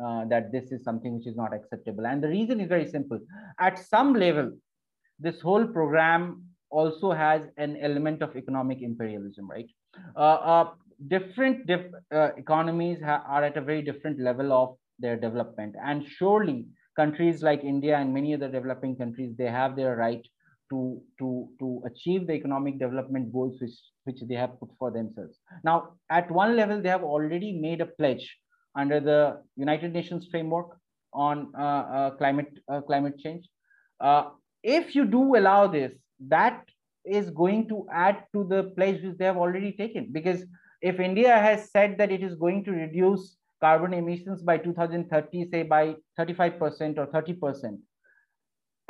uh, 0.04 0.24
that 0.26 0.52
this 0.52 0.72
is 0.72 0.82
something 0.84 1.16
which 1.16 1.26
is 1.26 1.36
not 1.36 1.54
acceptable. 1.54 2.06
And 2.06 2.22
the 2.22 2.28
reason 2.28 2.60
is 2.60 2.68
very 2.68 2.88
simple. 2.88 3.18
At 3.58 3.78
some 3.78 4.14
level, 4.14 4.52
this 5.18 5.40
whole 5.40 5.66
program 5.66 6.44
also 6.70 7.12
has 7.12 7.42
an 7.56 7.76
element 7.82 8.22
of 8.22 8.36
economic 8.36 8.80
imperialism, 8.80 9.48
right? 9.50 9.68
Uh, 10.16 10.20
uh, 10.20 10.70
different 11.08 11.66
diff, 11.66 11.82
uh, 12.14 12.30
economies 12.36 12.98
are 13.02 13.44
at 13.44 13.56
a 13.56 13.60
very 13.60 13.82
different 13.82 14.20
level 14.20 14.52
of 14.52 14.76
their 14.98 15.16
development. 15.16 15.74
And 15.84 16.06
surely 16.06 16.66
countries 16.96 17.42
like 17.42 17.64
India 17.64 17.96
and 17.96 18.14
many 18.14 18.34
other 18.34 18.50
developing 18.50 18.96
countries, 18.96 19.34
they 19.36 19.46
have 19.46 19.76
their 19.76 19.96
right 19.96 20.26
to, 20.70 21.02
to, 21.18 21.48
to 21.58 21.82
achieve 21.86 22.26
the 22.26 22.34
economic 22.34 22.78
development 22.78 23.32
goals 23.32 23.56
which, 23.60 23.72
which 24.04 24.20
they 24.28 24.36
have 24.36 24.58
put 24.60 24.70
for 24.78 24.90
themselves. 24.90 25.38
Now, 25.64 25.94
at 26.10 26.30
one 26.30 26.56
level, 26.56 26.80
they 26.80 26.88
have 26.88 27.02
already 27.02 27.58
made 27.60 27.80
a 27.80 27.86
pledge 27.86 28.36
under 28.74 29.00
the 29.00 29.42
United 29.56 29.92
Nations 29.92 30.26
framework 30.30 30.76
on 31.12 31.52
uh, 31.58 31.62
uh, 31.62 32.10
climate, 32.12 32.58
uh, 32.68 32.80
climate 32.80 33.18
change. 33.18 33.48
Uh, 34.00 34.30
if 34.62 34.94
you 34.94 35.04
do 35.04 35.36
allow 35.36 35.66
this, 35.66 35.92
that 36.28 36.64
is 37.04 37.30
going 37.30 37.68
to 37.68 37.86
add 37.92 38.24
to 38.34 38.44
the 38.44 38.64
pledge 38.76 39.02
which 39.02 39.16
they 39.18 39.24
have 39.24 39.36
already 39.36 39.72
taken. 39.72 40.08
Because 40.12 40.44
if 40.82 41.00
India 41.00 41.36
has 41.36 41.70
said 41.70 41.98
that 41.98 42.12
it 42.12 42.22
is 42.22 42.34
going 42.34 42.64
to 42.64 42.72
reduce 42.72 43.36
carbon 43.60 43.92
emissions 43.94 44.42
by 44.42 44.56
2030, 44.56 45.50
say 45.50 45.62
by 45.62 45.94
35% 46.18 46.98
or 46.98 47.06
30%, 47.06 47.78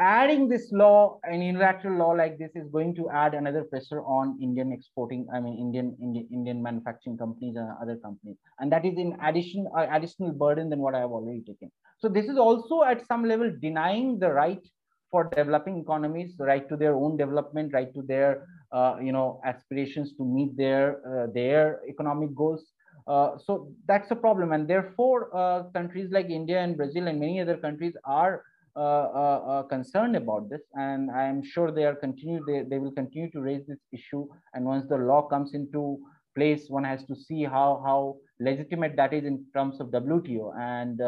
adding 0.00 0.48
this 0.48 0.72
law, 0.72 1.20
an 1.24 1.42
unilateral 1.42 1.98
law 1.98 2.10
like 2.10 2.38
this 2.38 2.50
is 2.54 2.66
going 2.70 2.94
to 2.94 3.10
add 3.10 3.34
another 3.34 3.64
pressure 3.64 4.00
on 4.02 4.38
Indian 4.42 4.72
exporting, 4.72 5.26
I 5.32 5.40
mean, 5.40 5.58
Indian, 5.58 5.96
Indian, 6.00 6.26
Indian 6.32 6.62
manufacturing 6.62 7.18
companies 7.18 7.56
and 7.56 7.68
other 7.82 7.96
companies. 7.96 8.36
And 8.58 8.72
that 8.72 8.84
is 8.84 8.94
in 8.96 9.16
addition, 9.22 9.68
uh, 9.76 9.86
additional 9.92 10.32
burden 10.32 10.70
than 10.70 10.80
what 10.80 10.94
I 10.94 11.00
have 11.00 11.10
already 11.10 11.42
taken. 11.42 11.70
So 11.98 12.08
this 12.08 12.26
is 12.26 12.38
also 12.38 12.82
at 12.82 13.06
some 13.06 13.24
level 13.24 13.52
denying 13.60 14.18
the 14.18 14.32
right 14.32 14.66
for 15.10 15.30
developing 15.36 15.78
economies, 15.78 16.36
the 16.36 16.44
right 16.44 16.68
to 16.68 16.76
their 16.76 16.94
own 16.94 17.16
development, 17.16 17.74
right 17.74 17.92
to 17.92 18.02
their, 18.02 18.46
uh, 18.72 18.96
you 19.02 19.12
know, 19.12 19.40
aspirations 19.44 20.14
to 20.16 20.24
meet 20.24 20.56
their, 20.56 21.00
uh, 21.06 21.26
their 21.34 21.80
economic 21.88 22.34
goals. 22.34 22.64
Uh, 23.06 23.36
so 23.38 23.72
that's 23.86 24.10
a 24.12 24.16
problem. 24.16 24.52
And 24.52 24.68
therefore, 24.68 25.34
uh, 25.36 25.64
countries 25.74 26.10
like 26.10 26.30
India 26.30 26.60
and 26.60 26.76
Brazil 26.76 27.08
and 27.08 27.18
many 27.18 27.40
other 27.40 27.56
countries 27.56 27.94
are 28.04 28.44
Uh, 28.76 28.78
uh, 28.78 29.42
uh, 29.48 29.62
concerned 29.64 30.14
about 30.14 30.48
this, 30.48 30.60
and 30.74 31.10
I 31.10 31.24
am 31.24 31.42
sure 31.42 31.72
they 31.72 31.84
are 31.84 31.96
continue 31.96 32.40
they, 32.46 32.62
they 32.62 32.78
will 32.78 32.92
continue 32.92 33.28
to 33.32 33.40
raise 33.40 33.66
this 33.66 33.80
issue. 33.92 34.28
And 34.54 34.64
once 34.64 34.86
the 34.88 34.96
law 34.96 35.22
comes 35.22 35.54
into 35.54 35.98
place, 36.36 36.66
one 36.68 36.84
has 36.84 37.04
to 37.06 37.16
see 37.16 37.42
how 37.42 37.82
how 37.84 38.18
legitimate 38.38 38.94
that 38.94 39.12
is 39.12 39.24
in 39.24 39.44
terms 39.54 39.80
of 39.80 39.88
WTO. 39.88 40.56
And 40.56 41.02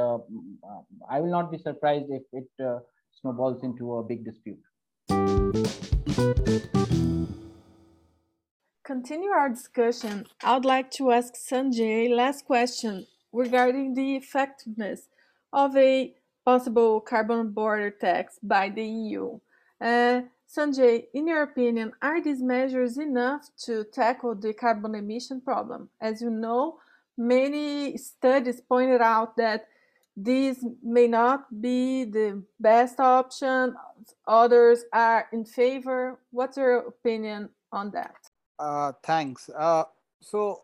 I 1.09 1.21
will 1.21 1.31
not 1.31 1.53
be 1.53 1.59
surprised 1.59 2.07
if 2.11 2.25
it 2.33 2.83
snowballs 3.21 3.63
into 3.63 3.95
a 3.95 4.03
big 4.03 4.25
dispute. 4.25 4.59
Continue 8.85 9.31
our 9.31 9.51
discussion. 9.51 10.27
I 10.43 10.55
would 10.55 10.65
like 10.65 10.91
to 10.99 11.13
ask 11.13 11.35
Sanjay 11.35 12.13
last 12.13 12.45
question 12.45 13.07
regarding 13.33 13.95
the 13.95 14.17
effectiveness 14.17 15.09
of 15.53 15.77
a 15.77 16.13
possible 16.45 17.01
carbon 17.01 17.51
border 17.51 17.91
tax 17.91 18.39
by 18.43 18.69
the 18.69 18.85
EU. 18.85 19.39
Uh, 19.81 20.23
Sanjay, 20.49 21.05
in 21.15 21.27
your 21.29 21.43
opinion, 21.43 21.93
are 22.03 22.23
these 22.23 22.43
measures 22.43 22.99
enough 22.99 23.49
to 23.65 23.85
tackle 23.85 24.35
the 24.35 24.53
carbon 24.53 24.95
emission 24.95 25.41
problem? 25.41 25.89
As 26.01 26.21
you 26.21 26.31
know, 26.31 26.79
many 27.17 27.97
studies 27.97 28.61
pointed 28.61 29.01
out 29.01 29.37
that 29.37 29.67
these 30.17 30.65
may 30.83 31.07
not 31.07 31.63
be 31.63 32.05
the 32.05 32.43
best 32.61 33.01
option. 33.01 33.75
Others 34.27 34.85
are 34.93 35.27
in 35.33 35.45
favor. 35.45 36.21
What's 36.31 36.59
your 36.59 36.79
opinion 36.87 37.49
on 37.73 37.91
that? 37.93 38.17
Uh, 38.59 38.93
thanks. 39.03 39.49
Uh, 39.49 39.85
so, 40.21 40.63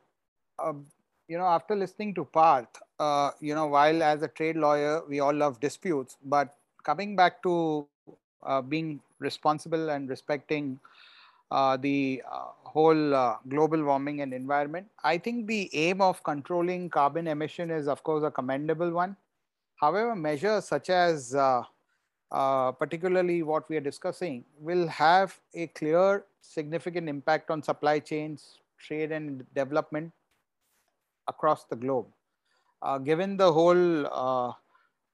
um, 0.62 0.86
you 1.28 1.38
know, 1.38 1.46
after 1.46 1.74
listening 1.74 2.14
to 2.14 2.24
Parth, 2.24 2.68
uh, 2.98 3.30
you 3.40 3.54
know, 3.54 3.66
while 3.66 4.02
as 4.02 4.22
a 4.22 4.28
trade 4.28 4.56
lawyer, 4.56 5.02
we 5.08 5.20
all 5.20 5.34
love 5.34 5.60
disputes, 5.60 6.16
but 6.24 6.54
coming 6.82 7.14
back 7.14 7.42
to 7.42 7.86
uh, 8.42 8.60
being 8.60 9.00
responsible 9.18 9.90
and 9.90 10.08
respecting 10.08 10.78
uh, 11.50 11.76
the 11.76 12.22
uh, 12.30 12.46
whole 12.64 13.14
uh, 13.14 13.36
global 13.48 13.82
warming 13.82 14.20
and 14.20 14.34
environment, 14.34 14.86
I 15.02 15.18
think 15.18 15.46
the 15.46 15.70
aim 15.74 16.00
of 16.00 16.22
controlling 16.22 16.90
carbon 16.90 17.26
emission 17.26 17.70
is, 17.70 17.88
of 17.88 18.02
course, 18.02 18.24
a 18.24 18.30
commendable 18.30 18.90
one. 18.90 19.16
However, 19.76 20.14
measures 20.14 20.66
such 20.66 20.90
as 20.90 21.34
particularly 22.30 23.42
what 23.42 23.68
we 23.68 23.76
are 23.76 23.80
discussing 23.80 24.44
will 24.60 24.86
have 24.88 25.38
a 25.54 25.68
clear, 25.68 26.24
significant 26.40 27.08
impact 27.08 27.50
on 27.50 27.62
supply 27.62 27.98
chains, 27.98 28.58
trade 28.78 29.12
and 29.12 29.46
development 29.54 30.12
across 31.28 31.64
the 31.64 31.76
globe. 31.76 32.06
Uh, 32.80 32.98
given 32.98 33.36
the 33.36 33.52
whole 33.52 34.06
uh, 34.06 34.52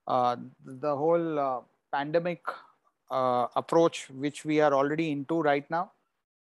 uh, 0.06 0.36
the 0.66 0.94
whole 0.94 1.38
uh, 1.38 1.60
pandemic 1.92 2.42
uh, 3.10 3.46
approach 3.56 4.10
which 4.10 4.44
we 4.44 4.60
are 4.60 4.74
already 4.74 5.10
into 5.10 5.40
right 5.40 5.68
now, 5.70 5.90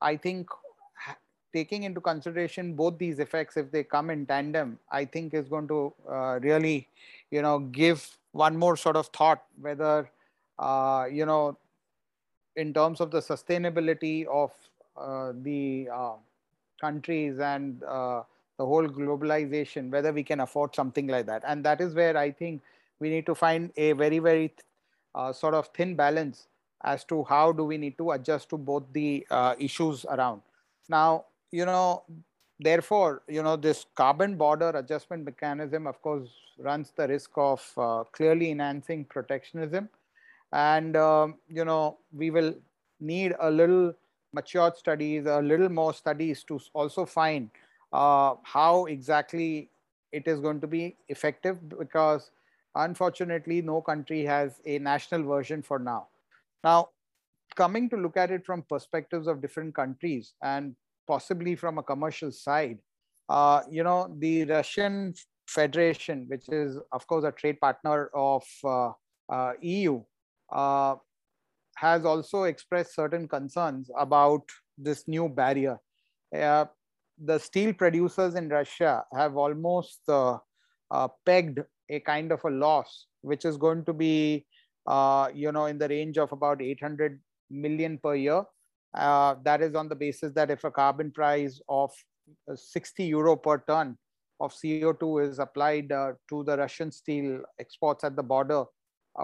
I 0.00 0.16
think 0.16 0.48
taking 1.52 1.83
into 1.83 2.00
consideration 2.00 2.74
both 2.74 2.98
these 2.98 3.18
effects 3.18 3.57
if 3.57 3.70
they 3.72 3.83
come 3.83 4.11
in 4.11 4.26
tandem, 4.26 4.78
I 4.92 5.04
think 5.04 5.35
is 5.35 5.48
going 5.48 5.66
to 5.68 5.92
really 6.40 6.87
you 7.31 7.42
know 7.42 7.59
give 7.59 8.16
one 8.33 8.57
more 8.57 8.76
sort 8.76 8.94
of 8.94 9.09
thought 9.09 9.42
whether 9.61 10.09
you 11.11 11.26
know 11.26 11.57
in 12.54 12.72
terms 12.72 13.00
of 13.00 13.11
the 13.11 13.20
sustainability 13.20 14.24
of 14.26 14.52
the 15.42 15.88
countries 16.81 17.40
and 17.40 17.83
the 18.59 18.66
whole 18.66 18.87
globalization, 18.87 19.90
whether 19.90 20.12
we 20.12 20.23
can 20.23 20.40
afford 20.40 20.75
something 20.75 21.07
like 21.07 21.27
that. 21.27 21.42
And 21.47 21.64
that 21.64 21.81
is 21.81 21.94
where 21.94 22.16
I 22.16 22.31
think 22.31 22.61
we 23.01 23.09
need 23.09 23.27
to 23.27 23.35
find 23.35 23.73
a 23.77 23.92
very, 23.92 24.18
very 24.18 24.53
uh, 25.14 25.33
sort 25.33 25.55
of 25.55 25.68
thin 25.68 25.94
balance 25.94 26.49
as 26.85 27.05
to 27.05 27.25
how 27.25 27.53
do 27.53 27.64
we 27.64 27.79
need 27.79 27.97
to 27.99 28.11
adjust 28.12 28.49
to 28.51 28.57
both 28.57 28.85
the 28.92 29.27
uh, 29.31 29.55
issues 29.59 30.05
around. 30.11 30.42
Now, 30.88 31.27
you 31.51 31.64
know, 31.64 32.03
therefore, 32.59 33.23
you 33.29 33.42
know, 33.42 33.57
this 33.57 33.87
carbon 33.94 34.37
border 34.37 34.71
adjustment 34.71 35.25
mechanism, 35.25 35.87
of 35.87 36.01
course, 36.03 36.29
runs 36.59 36.92
the 36.97 37.07
risk 37.07 37.31
of 37.37 37.73
uh, 37.77 38.05
clearly 38.12 38.51
enhancing 38.51 39.05
protectionism. 39.05 39.88
And, 40.53 40.97
um, 40.97 41.37
you 41.49 41.64
know, 41.64 41.99
we 42.12 42.31
will 42.31 42.55
need 43.01 43.35
a 43.38 43.51
little 43.51 43.94
matured 44.33 44.77
studies, 44.77 45.27
a 45.27 45.40
little 45.40 45.68
more 45.68 45.94
studies 45.94 46.42
to 46.44 46.61
also 46.75 47.05
find 47.07 47.51
uh, 47.92 48.35
how 48.42 48.87
exactly 48.87 49.70
it 50.12 50.27
is 50.27 50.40
going 50.40 50.61
to 50.61 50.66
be 50.66 50.96
effective 51.09 51.57
because 51.68 52.31
unfortunately 52.74 53.61
no 53.62 53.81
country 53.81 54.24
has 54.24 54.61
a 54.66 54.79
national 54.79 55.22
version 55.22 55.62
for 55.62 55.79
now. 55.79 56.09
Now, 56.64 56.90
coming 57.57 57.88
to 57.90 57.96
look 57.96 58.16
at 58.16 58.31
it 58.31 58.44
from 58.44 58.62
perspectives 58.62 59.27
of 59.27 59.42
different 59.42 59.74
countries 59.74 60.35
and 60.42 60.74
possibly 61.07 61.57
from 61.57 61.79
a 61.79 61.83
commercial 61.83 62.31
side, 62.31 62.79
uh, 63.29 63.62
you 63.70 63.83
know, 63.83 64.14
the 64.18 64.44
Russian 64.44 65.14
Federation, 65.46 66.27
which 66.29 66.48
is 66.48 66.79
of 66.92 67.07
course 67.07 67.24
a 67.24 67.33
trade 67.33 67.61
partner 67.61 68.11
of 68.14 68.44
uh, 68.64 68.92
uh, 69.29 69.53
EU, 69.61 70.03
uh, 70.53 70.96
has 71.77 72.05
also 72.05 72.44
expressed 72.44 72.94
certain 72.94 73.29
concerns 73.29 73.90
about 73.96 74.42
this 74.77 75.07
new 75.07 75.29
barrier. 75.29 75.79
The 77.20 77.38
steel 77.38 77.72
producers 77.72 78.35
in 78.35 78.48
Russia 78.48 79.04
have 79.12 79.37
almost 79.37 80.00
uh, 80.09 80.38
uh, 80.90 81.09
pegged 81.26 81.61
a 81.90 82.00
kind 82.00 82.31
of 82.33 82.44
a 82.44 82.50
loss, 82.50 83.07
which 83.22 83.44
is 83.44 83.57
going 83.57 83.85
to 83.87 83.92
be, 83.92 84.46
uh, 84.87 85.28
you 85.35 85.50
know, 85.50 85.66
in 85.66 85.78
the 85.78 85.88
range 85.88 86.18
of 86.18 86.33
about 86.33 86.62
800 86.62 87.20
million 87.50 87.98
per 87.98 88.14
year. 88.14 88.44
Uh, 88.94 89.35
that 89.44 89.61
is 89.62 89.74
on 89.74 89.88
the 89.88 89.94
basis 89.94 90.33
that 90.33 90.50
if 90.50 90.64
a 90.64 90.70
carbon 90.70 91.11
price 91.11 91.61
of 91.68 91.90
uh, 92.50 92.54
60 92.57 93.04
euro 93.04 93.37
per 93.37 93.59
ton 93.59 93.96
of 94.40 94.52
CO2 94.52 95.28
is 95.28 95.38
applied 95.40 95.90
uh, 95.90 96.12
to 96.28 96.44
the 96.44 96.57
Russian 96.57 96.92
steel 96.92 97.40
exports 97.59 98.04
at 98.04 98.14
the 98.14 98.22
border 98.22 98.64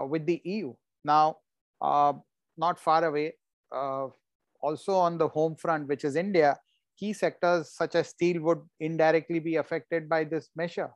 with 0.09 0.25
the 0.25 0.41
EU. 0.43 0.73
Now, 1.05 1.37
not 1.81 2.77
far 2.77 3.05
away, 3.05 3.33
also 3.71 4.95
on 4.95 5.17
the 5.17 5.29
home 5.29 5.55
front, 5.55 5.87
which 5.87 6.03
is 6.03 6.17
India, 6.17 6.59
key 6.97 7.13
sectors 7.13 7.71
such 7.73 7.95
as 7.95 8.09
steel 8.09 8.41
would 8.41 8.61
indirectly 8.79 9.39
be 9.39 9.55
affected 9.57 10.07
by 10.09 10.23
this 10.23 10.49
measure. 10.55 10.91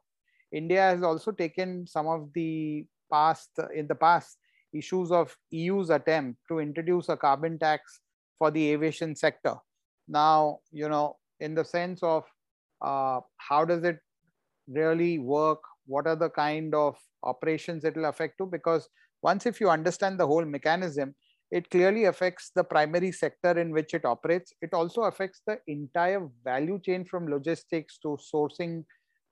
India 0.52 0.82
has 0.82 1.04
also 1.04 1.32
taken 1.32 1.86
some 1.86 2.08
of 2.08 2.30
the 2.34 2.86
past, 3.12 3.50
in 3.74 3.88
the 3.88 3.96
past, 3.96 4.38
issues 4.74 5.12
of 5.12 5.36
EU's 5.52 5.90
attempt 5.90 6.40
to 6.48 6.60
introduce 6.60 7.10
a 7.10 7.18
carbon 7.18 7.58
tax 7.58 8.02
for 8.38 8.52
the 8.52 8.72
aviation 8.72 9.16
sector. 9.16 9.56
Now, 10.08 10.60
you 10.72 10.90
know, 10.90 11.18
in 11.40 11.56
the 11.56 11.66
sense 11.66 12.02
of 12.04 12.24
uh, 12.82 13.20
how 13.38 13.66
does 13.66 13.84
it 13.84 13.98
really 14.68 15.20
work? 15.20 15.60
What 15.86 16.08
are 16.08 16.16
the 16.16 16.30
kind 16.30 16.74
of 16.76 16.98
operations 17.24 17.84
it 17.84 17.96
will 17.96 18.06
affect 18.06 18.38
to? 18.38 18.46
Because 18.46 18.88
once 19.22 19.46
if 19.46 19.60
you 19.60 19.70
understand 19.70 20.20
the 20.20 20.28
whole 20.28 20.46
mechanism, 20.46 21.16
it 21.52 21.70
clearly 21.70 22.06
affects 22.06 22.52
the 22.56 22.64
primary 22.64 23.12
sector 23.12 23.60
in 23.60 23.72
which 23.72 23.94
it 23.94 24.06
operates. 24.06 24.54
It 24.62 24.74
also 24.74 25.04
affects 25.04 25.42
the 25.48 25.60
entire 25.68 26.28
value 26.44 26.80
chain 26.80 27.06
from 27.06 27.28
logistics 27.28 27.98
to 28.00 28.18
sourcing, 28.34 28.86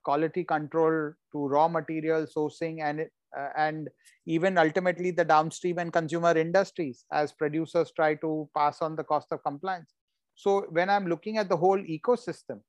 quality 0.03 0.43
control 0.43 1.13
to 1.32 1.47
raw 1.47 1.67
material 1.67 2.25
sourcing 2.25 2.82
and 2.82 3.06
uh, 3.38 3.49
and 3.58 3.89
even 4.25 4.58
ultimately 4.58 5.12
the 5.12 5.25
downstream 5.25 5.77
and 5.80 5.91
consumer 5.91 6.36
industries 6.38 7.03
as 7.12 7.34
producers 7.34 7.91
try 7.93 8.15
to 8.15 8.49
pass 8.56 8.82
on 8.82 8.95
the 8.95 9.03
cost 9.03 9.27
of 9.32 9.43
compliance. 9.43 9.93
So 10.36 10.65
when 10.69 10.89
I'm 10.89 11.08
looking 11.08 11.38
at 11.38 11.49
the 11.49 11.58
whole 11.58 11.77
ecosystem, 11.77 12.62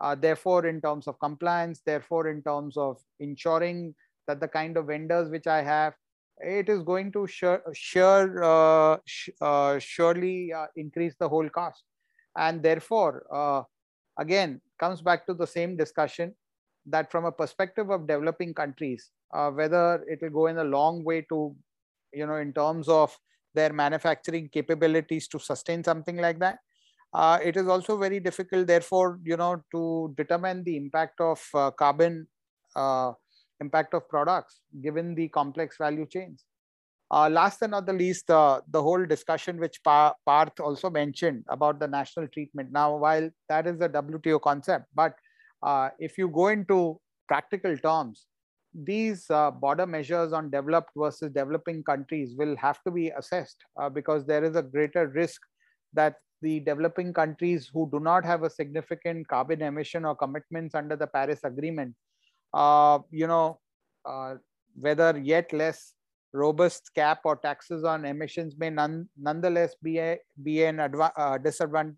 uh, 0.00 0.14
therefore 0.14 0.66
in 0.66 0.80
terms 0.80 1.06
of 1.06 1.18
compliance, 1.20 1.82
therefore 1.84 2.28
in 2.28 2.42
terms 2.42 2.76
of 2.76 2.96
ensuring 3.20 3.94
that 4.26 4.40
the 4.40 4.48
kind 4.48 4.76
of 4.76 4.86
vendors 4.86 5.28
which 5.30 5.46
I 5.46 5.62
have, 5.62 5.94
it 6.38 6.68
is 6.68 6.82
going 6.82 7.12
to 7.12 7.26
sure, 7.26 7.62
sure 7.72 8.44
uh, 8.44 8.98
uh, 9.40 9.78
surely 9.78 10.52
uh, 10.52 10.66
increase 10.76 11.14
the 11.18 11.28
whole 11.28 11.48
cost. 11.48 11.84
And 12.36 12.62
therefore, 12.62 13.26
uh, 13.32 13.62
again, 14.18 14.60
comes 14.78 15.00
back 15.00 15.26
to 15.26 15.34
the 15.34 15.46
same 15.46 15.76
discussion 15.76 16.34
that 16.86 17.10
from 17.10 17.24
a 17.24 17.32
perspective 17.32 17.90
of 17.90 18.06
developing 18.06 18.54
countries, 18.54 19.10
uh, 19.34 19.50
whether 19.50 20.04
it 20.06 20.20
will 20.22 20.30
go 20.30 20.46
in 20.46 20.58
a 20.58 20.64
long 20.64 21.02
way 21.02 21.22
to, 21.30 21.56
you 22.12 22.26
know, 22.26 22.36
in 22.36 22.52
terms 22.52 22.88
of 22.88 23.16
their 23.54 23.72
manufacturing 23.72 24.48
capabilities 24.50 25.26
to 25.28 25.38
sustain 25.38 25.82
something 25.82 26.18
like 26.18 26.38
that. 26.38 26.58
Uh, 27.14 27.38
it 27.42 27.56
is 27.56 27.66
also 27.66 27.96
very 27.96 28.20
difficult, 28.20 28.66
therefore, 28.66 29.18
you 29.24 29.36
know, 29.36 29.62
to 29.72 30.12
determine 30.18 30.62
the 30.64 30.76
impact 30.76 31.18
of 31.20 31.40
carbon 31.78 32.26
impact 33.60 33.94
of 33.94 34.08
products 34.08 34.60
given 34.82 35.14
the 35.14 35.28
complex 35.28 35.76
value 35.78 36.06
chains. 36.06 36.44
Uh, 37.10 37.28
last 37.28 37.62
and 37.62 37.70
not 37.70 37.86
the 37.86 37.92
least, 37.92 38.28
uh, 38.30 38.60
the 38.70 38.82
whole 38.82 39.04
discussion 39.06 39.60
which 39.60 39.80
pa 39.84 40.12
Parth 40.24 40.58
also 40.58 40.90
mentioned 40.90 41.44
about 41.48 41.78
the 41.78 41.86
national 41.86 42.26
treatment. 42.28 42.72
Now, 42.72 42.96
while 42.96 43.30
that 43.48 43.66
is 43.68 43.80
a 43.80 43.88
WTO 43.88 44.40
concept, 44.40 44.86
but 44.94 45.14
uh, 45.62 45.90
if 46.00 46.18
you 46.18 46.28
go 46.28 46.48
into 46.48 46.98
practical 47.28 47.76
terms, 47.78 48.26
these 48.74 49.24
uh, 49.30 49.50
border 49.50 49.86
measures 49.86 50.32
on 50.32 50.50
developed 50.50 50.90
versus 50.96 51.30
developing 51.32 51.82
countries 51.84 52.34
will 52.36 52.56
have 52.56 52.82
to 52.82 52.90
be 52.90 53.10
assessed 53.10 53.64
uh, 53.80 53.88
because 53.88 54.26
there 54.26 54.44
is 54.44 54.56
a 54.56 54.62
greater 54.62 55.06
risk 55.08 55.40
that 55.94 56.16
the 56.42 56.60
developing 56.60 57.14
countries 57.14 57.70
who 57.72 57.88
do 57.90 58.00
not 58.00 58.24
have 58.24 58.42
a 58.42 58.50
significant 58.50 59.26
carbon 59.28 59.62
emission 59.62 60.04
or 60.04 60.14
commitments 60.14 60.74
under 60.74 60.96
the 60.96 61.06
Paris 61.06 61.40
Agreement, 61.44 61.94
uh, 62.56 62.98
you 63.10 63.26
know, 63.26 63.60
uh, 64.04 64.34
whether 64.74 65.20
yet 65.22 65.52
less 65.52 65.92
robust 66.32 66.90
cap 66.94 67.20
or 67.24 67.36
taxes 67.36 67.84
on 67.84 68.04
emissions 68.04 68.54
may 68.58 68.70
none, 68.70 69.08
nonetheless 69.18 69.74
be, 69.82 69.98
a, 69.98 70.18
be 70.42 70.64
an 70.64 70.76
adva 70.76 71.10
uh, 71.16 71.38
disadvantage 71.38 71.96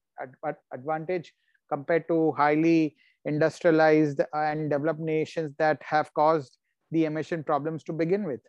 advantage 0.73 1.33
compared 1.73 2.07
to 2.09 2.33
highly 2.33 2.97
industrialized 3.25 4.21
and 4.33 4.71
developed 4.71 5.01
nations 5.01 5.53
that 5.59 5.81
have 5.83 6.13
caused 6.15 6.59
the 6.91 7.05
emission 7.05 7.45
problems 7.45 7.85
to 7.85 7.93
begin 7.93 8.25
with. 8.25 8.41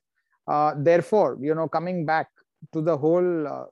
Uh, 0.48 0.74
therefore, 0.78 1.38
you 1.40 1.54
know, 1.54 1.68
coming 1.68 2.06
back 2.06 2.28
to 2.74 2.82
the 2.82 2.98
whole 2.98 3.48
uh, 3.48 3.66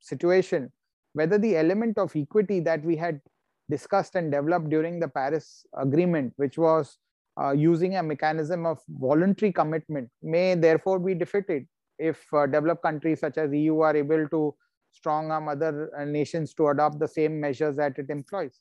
situation, 0.00 0.70
whether 1.14 1.38
the 1.38 1.56
element 1.56 1.98
of 1.98 2.14
equity 2.14 2.60
that 2.60 2.84
we 2.84 2.94
had 2.94 3.20
discussed 3.68 4.14
and 4.14 4.30
developed 4.30 4.68
during 4.68 5.00
the 5.00 5.08
Paris 5.08 5.64
Agreement, 5.76 6.32
which 6.36 6.56
was 6.58 6.98
uh, 7.40 7.52
using 7.52 7.96
a 7.96 8.02
mechanism 8.02 8.66
of 8.66 8.80
voluntary 8.88 9.52
commitment, 9.52 10.08
may 10.22 10.54
therefore 10.54 10.98
be 10.98 11.14
defeated 11.14 11.66
if 11.98 12.24
uh, 12.32 12.46
developed 12.46 12.82
countries 12.82 13.20
such 13.20 13.38
as 13.38 13.52
EU 13.52 13.80
are 13.80 13.96
able 13.96 14.28
to 14.28 14.54
strong 14.92 15.30
arm 15.30 15.48
other 15.48 15.90
uh, 15.98 16.04
nations 16.04 16.54
to 16.54 16.68
adopt 16.68 16.98
the 16.98 17.08
same 17.08 17.40
measures 17.40 17.76
that 17.76 17.98
it 17.98 18.10
employs. 18.10 18.60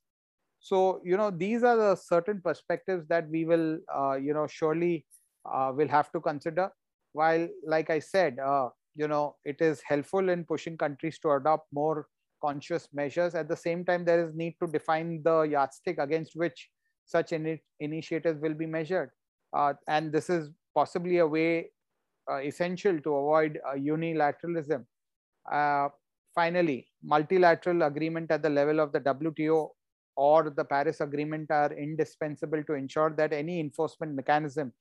So, 0.59 1.01
you 1.03 1.17
know, 1.17 1.29
these 1.29 1.63
are 1.63 1.75
the 1.75 1.95
certain 1.95 2.41
perspectives 2.41 3.05
that 3.09 3.29
we 3.29 3.45
will, 3.45 3.79
uh, 3.93 4.15
you 4.15 4.33
know, 4.33 4.47
surely 4.47 5.05
uh, 5.45 5.71
will 5.75 5.89
have 5.89 6.11
to 6.13 6.21
consider. 6.21 6.69
While, 7.11 7.47
like 7.67 7.89
I 7.89 7.99
said, 7.99 8.37
you 8.95 9.07
know, 9.07 9.35
it 9.43 9.61
is 9.61 9.81
helpful 9.85 10.29
in 10.29 10.45
pushing 10.45 10.77
countries 10.77 11.19
to 11.19 11.31
adopt 11.31 11.67
more 11.71 12.07
conscious 12.41 12.87
measures. 12.93 13.35
At 13.35 13.47
the 13.47 13.57
same 13.57 13.85
time, 13.85 14.05
there 14.05 14.27
is 14.27 14.35
need 14.35 14.55
to 14.61 14.67
define 14.67 15.21
the 15.23 15.41
yardstick 15.41 15.97
against 15.97 16.35
which 16.35 16.69
such 17.05 17.31
in 17.31 17.59
initiatives 17.79 18.41
will 18.41 18.53
be 18.53 18.65
measured. 18.65 19.11
Uh, 19.55 19.73
and 19.87 20.11
this 20.11 20.29
is 20.29 20.49
possibly 20.73 21.19
a 21.19 21.27
way 21.27 21.69
uh, 22.31 22.37
essential 22.37 22.99
to 22.99 23.15
avoid 23.15 23.59
uh, 23.67 23.75
unilateralism. 23.75 24.85
Uh, 25.51 25.89
finally, 26.33 26.87
multilateral 27.03 27.83
agreement 27.83 28.31
at 28.31 28.41
the 28.41 28.49
level 28.49 28.79
of 28.79 28.91
the 28.91 28.99
WTO 29.01 29.69
or 30.15 30.49
the 30.49 30.63
Paris 30.63 31.01
Agreement 31.01 31.49
are 31.51 31.73
indispensable 31.73 32.63
to 32.63 32.73
ensure 32.73 33.09
that 33.11 33.33
any 33.33 33.59
enforcement 33.59 34.13
mechanism 34.13 34.71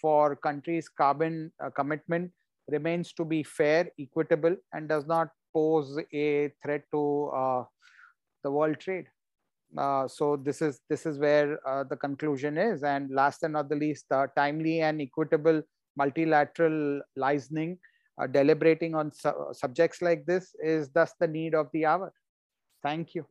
for 0.00 0.36
countries' 0.36 0.88
carbon 0.88 1.52
uh, 1.62 1.70
commitment 1.70 2.30
remains 2.68 3.12
to 3.12 3.24
be 3.24 3.42
fair, 3.42 3.88
equitable, 3.98 4.56
and 4.72 4.88
does 4.88 5.06
not 5.06 5.28
pose 5.52 5.98
a 6.12 6.52
threat 6.62 6.82
to 6.92 7.30
uh, 7.34 7.64
the 8.42 8.50
world 8.50 8.78
trade. 8.78 9.06
Uh, 9.76 10.08
so 10.08 10.36
this 10.36 10.62
is 10.62 10.80
this 10.88 11.06
is 11.06 11.18
where 11.18 11.58
uh, 11.66 11.84
the 11.84 11.96
conclusion 11.96 12.56
is. 12.58 12.82
And 12.82 13.10
last 13.10 13.42
and 13.42 13.52
not 13.52 13.68
the 13.68 13.76
least, 13.76 14.06
uh, 14.10 14.26
timely 14.36 14.80
and 14.80 15.00
equitable 15.00 15.62
multilateral 15.96 17.00
licensing, 17.16 17.78
uh, 18.20 18.26
deliberating 18.26 18.94
on 18.94 19.12
su 19.12 19.32
subjects 19.52 20.02
like 20.02 20.26
this 20.26 20.54
is 20.62 20.90
thus 20.90 21.12
the 21.20 21.28
need 21.28 21.54
of 21.54 21.68
the 21.72 21.86
hour. 21.86 22.12
Thank 22.82 23.14
you. 23.14 23.26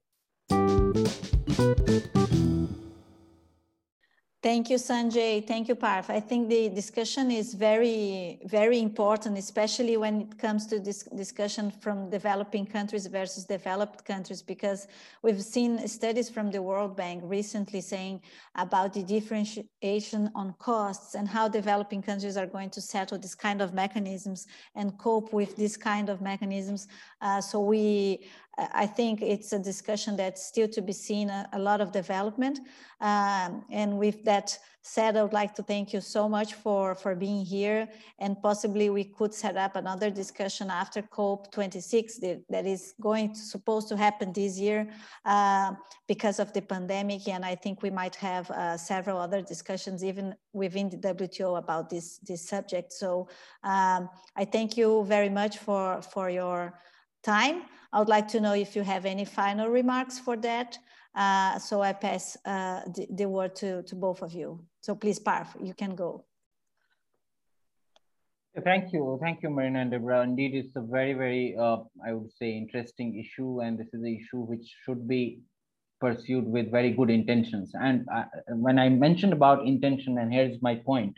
Thank 4.46 4.70
you, 4.70 4.78
Sanjay. 4.78 5.44
Thank 5.44 5.70
you, 5.70 5.74
Parth. 5.74 6.12
I 6.12 6.20
think 6.20 6.50
the 6.50 6.70
discussion 6.70 7.32
is 7.32 7.56
very, 7.56 8.40
very 8.46 8.78
important, 8.78 9.40
especially 9.40 9.98
when 9.98 10.22
it 10.22 10.38
comes 10.38 10.68
to 10.68 10.80
this 10.80 11.02
discussion 11.16 11.72
from 11.72 12.12
developing 12.12 12.68
countries 12.68 13.08
versus 13.08 13.46
developed 13.46 14.06
countries, 14.06 14.44
because 14.44 14.88
we've 15.24 15.42
seen 15.42 15.88
studies 15.88 16.30
from 16.30 16.52
the 16.52 16.62
World 16.62 16.96
Bank 16.96 17.24
recently 17.26 17.82
saying 17.82 18.22
about 18.54 18.94
the 18.94 19.02
differentiation 19.02 20.30
on 20.36 20.54
costs 20.60 21.16
and 21.16 21.28
how 21.28 21.48
developing 21.48 22.04
countries 22.04 22.38
are 22.38 22.46
going 22.46 22.70
to 22.70 22.82
settle 22.82 23.18
this 23.18 23.34
kind 23.34 23.64
of 23.64 23.74
mechanisms 23.74 24.46
and 24.76 24.96
cope 25.00 25.34
with 25.34 25.56
this 25.56 25.76
kind 25.76 26.08
of 26.08 26.22
mechanisms. 26.22 26.88
Uh, 27.20 27.42
so 27.42 27.60
we 27.60 28.28
I 28.58 28.88
think 28.88 29.22
it's 29.22 29.52
a 29.52 29.60
discussion 29.60 30.16
that's 30.16 30.46
still 30.46 30.68
to 30.70 30.82
be 30.82 30.94
seen, 30.94 31.30
a, 31.30 31.50
a 31.54 31.60
lot 31.60 31.82
of 31.82 31.92
development. 31.92 32.60
Um, 33.02 33.66
and 33.70 33.98
with 33.98 34.24
that 34.24 34.58
said, 34.82 35.18
I 35.18 35.24
would 35.24 35.34
like 35.34 35.56
to 35.56 35.64
thank 35.64 35.94
you 35.94 36.00
so 36.00 36.30
much 36.30 36.54
for, 36.54 36.96
for 36.96 37.16
being 37.16 37.44
here. 37.44 37.90
And 38.20 38.42
possibly 38.42 38.90
we 38.90 39.04
could 39.04 39.34
set 39.34 39.58
up 39.58 39.76
another 39.76 40.10
discussion 40.10 40.70
after 40.70 41.02
COP26 41.02 42.20
that, 42.22 42.44
that 42.50 42.66
is 42.66 42.94
going 43.02 43.34
to, 43.34 43.40
supposed 43.40 43.90
to 43.90 43.98
happen 43.98 44.32
this 44.32 44.58
year 44.58 44.88
uh, 45.26 45.74
because 46.08 46.40
of 46.40 46.54
the 46.54 46.62
pandemic. 46.62 47.28
And 47.28 47.44
I 47.44 47.56
think 47.56 47.82
we 47.82 47.90
might 47.90 48.16
have 48.16 48.50
uh, 48.52 48.78
several 48.78 49.18
other 49.18 49.42
discussions 49.42 50.04
even 50.04 50.36
within 50.54 50.90
the 50.90 50.98
WTO 50.98 51.58
about 51.58 51.90
this, 51.90 52.20
this 52.20 52.48
subject. 52.48 52.94
So 52.94 53.28
um, 53.64 54.08
I 54.36 54.46
thank 54.46 54.78
you 54.78 55.04
very 55.06 55.30
much 55.30 55.58
for, 55.58 56.02
for 56.02 56.30
your 56.30 56.80
time. 57.24 57.64
I 57.96 58.00
would 58.00 58.10
like 58.10 58.28
to 58.30 58.42
know 58.42 58.54
if 58.54 58.76
you 58.76 58.84
have 58.84 59.06
any 59.06 59.24
final 59.24 59.70
remarks 59.70 60.20
for 60.20 60.36
that. 60.38 60.78
Uh, 61.16 61.58
so 61.60 61.82
I 61.82 61.94
pass 61.94 62.36
uh, 62.44 62.82
the, 62.94 63.08
the, 63.10 63.30
word 63.30 63.56
to, 63.56 63.84
to 63.84 63.96
both 63.96 64.22
of 64.22 64.34
you. 64.34 64.66
So 64.82 64.96
please, 64.96 65.18
Parth, 65.18 65.56
you 65.64 65.74
can 65.74 65.96
go. 65.96 66.26
Thank 68.66 68.92
you. 68.92 69.18
Thank 69.22 69.44
you, 69.44 69.50
Marina 69.50 69.80
and 69.80 69.92
Deborah. 69.92 70.24
Indeed, 70.24 70.56
it's 70.56 70.76
a 70.76 70.82
very, 70.82 71.14
very, 71.14 71.56
uh, 71.58 71.78
I 72.06 72.12
would 72.12 72.34
say, 72.38 72.52
interesting 72.52 73.18
issue. 73.18 73.62
And 73.62 73.80
this 73.80 73.88
is 73.88 74.04
an 74.04 74.20
issue 74.22 74.42
which 74.42 74.68
should 74.84 75.08
be 75.08 75.40
pursued 76.02 76.46
with 76.46 76.72
very 76.72 76.92
good 76.92 77.10
intentions. 77.10 77.72
And 77.80 78.06
I, 78.12 78.26
when 78.50 78.78
I 78.78 78.90
mentioned 78.90 79.32
about 79.32 79.66
intention, 79.66 80.18
and 80.18 80.34
here's 80.34 80.62
my 80.62 80.76
point, 80.76 81.16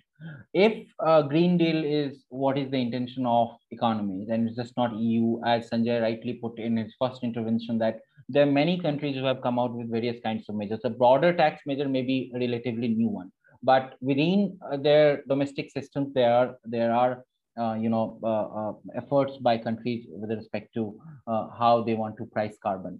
if 0.53 0.87
uh, 0.99 1.21
Green 1.21 1.57
Deal 1.57 1.83
is 1.83 2.25
what 2.29 2.57
is 2.57 2.69
the 2.71 2.77
intention 2.77 3.25
of 3.25 3.49
economy, 3.71 4.25
then 4.27 4.47
it's 4.47 4.57
just 4.57 4.75
not 4.77 4.95
EU, 4.95 5.39
as 5.45 5.69
Sanjay 5.69 6.01
rightly 6.01 6.33
put 6.33 6.57
in 6.59 6.77
his 6.77 6.95
first 6.99 7.23
intervention, 7.23 7.77
that 7.79 7.99
there 8.29 8.43
are 8.43 8.51
many 8.51 8.79
countries 8.79 9.15
who 9.15 9.25
have 9.25 9.41
come 9.41 9.59
out 9.59 9.73
with 9.73 9.91
various 9.91 10.19
kinds 10.23 10.49
of 10.49 10.55
measures. 10.55 10.81
A 10.83 10.89
broader 10.89 11.33
tax 11.33 11.61
measure 11.65 11.87
may 11.87 12.01
be 12.01 12.31
a 12.35 12.39
relatively 12.39 12.87
new 12.89 13.09
one, 13.09 13.31
but 13.63 13.95
within 14.01 14.57
uh, 14.71 14.77
their 14.77 15.23
domestic 15.27 15.71
systems, 15.71 16.13
there 16.13 16.33
are 16.33 16.57
there 16.65 16.91
are 16.93 17.23
uh, 17.59 17.73
you 17.73 17.89
know 17.89 18.19
uh, 18.23 18.27
uh, 18.27 18.73
efforts 18.95 19.37
by 19.37 19.57
countries 19.57 20.05
with 20.09 20.31
respect 20.31 20.73
to 20.73 20.99
uh, 21.27 21.47
how 21.57 21.83
they 21.83 21.93
want 21.93 22.17
to 22.17 22.25
price 22.25 22.57
carbon, 22.61 22.99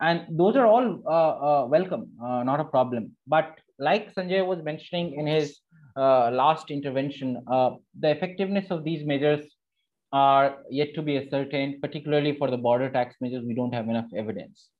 and 0.00 0.26
those 0.30 0.56
are 0.56 0.66
all 0.66 1.68
welcome, 1.68 2.10
not 2.20 2.60
a 2.60 2.64
problem. 2.64 3.16
But 3.26 3.58
like 3.78 4.14
Sanjay 4.14 4.44
was 4.44 4.62
mentioning 4.62 5.14
in 5.14 5.26
his 5.26 5.60
last 6.00 6.70
intervention, 6.70 7.42
uh, 7.50 7.70
the 7.98 8.10
effectiveness 8.10 8.70
of 8.70 8.84
these 8.84 9.04
measures 9.04 9.44
are 10.12 10.58
yet 10.70 10.94
to 10.94 11.02
be 11.02 11.18
ascertained, 11.18 11.82
particularly 11.82 12.36
for 12.36 12.50
the 12.50 12.56
border 12.56 12.90
tax 12.90 13.16
measures. 13.20 13.44
We 13.44 13.54
don't 13.54 13.74
have 13.74 13.88
enough 13.88 14.06
evidence. 14.16 14.70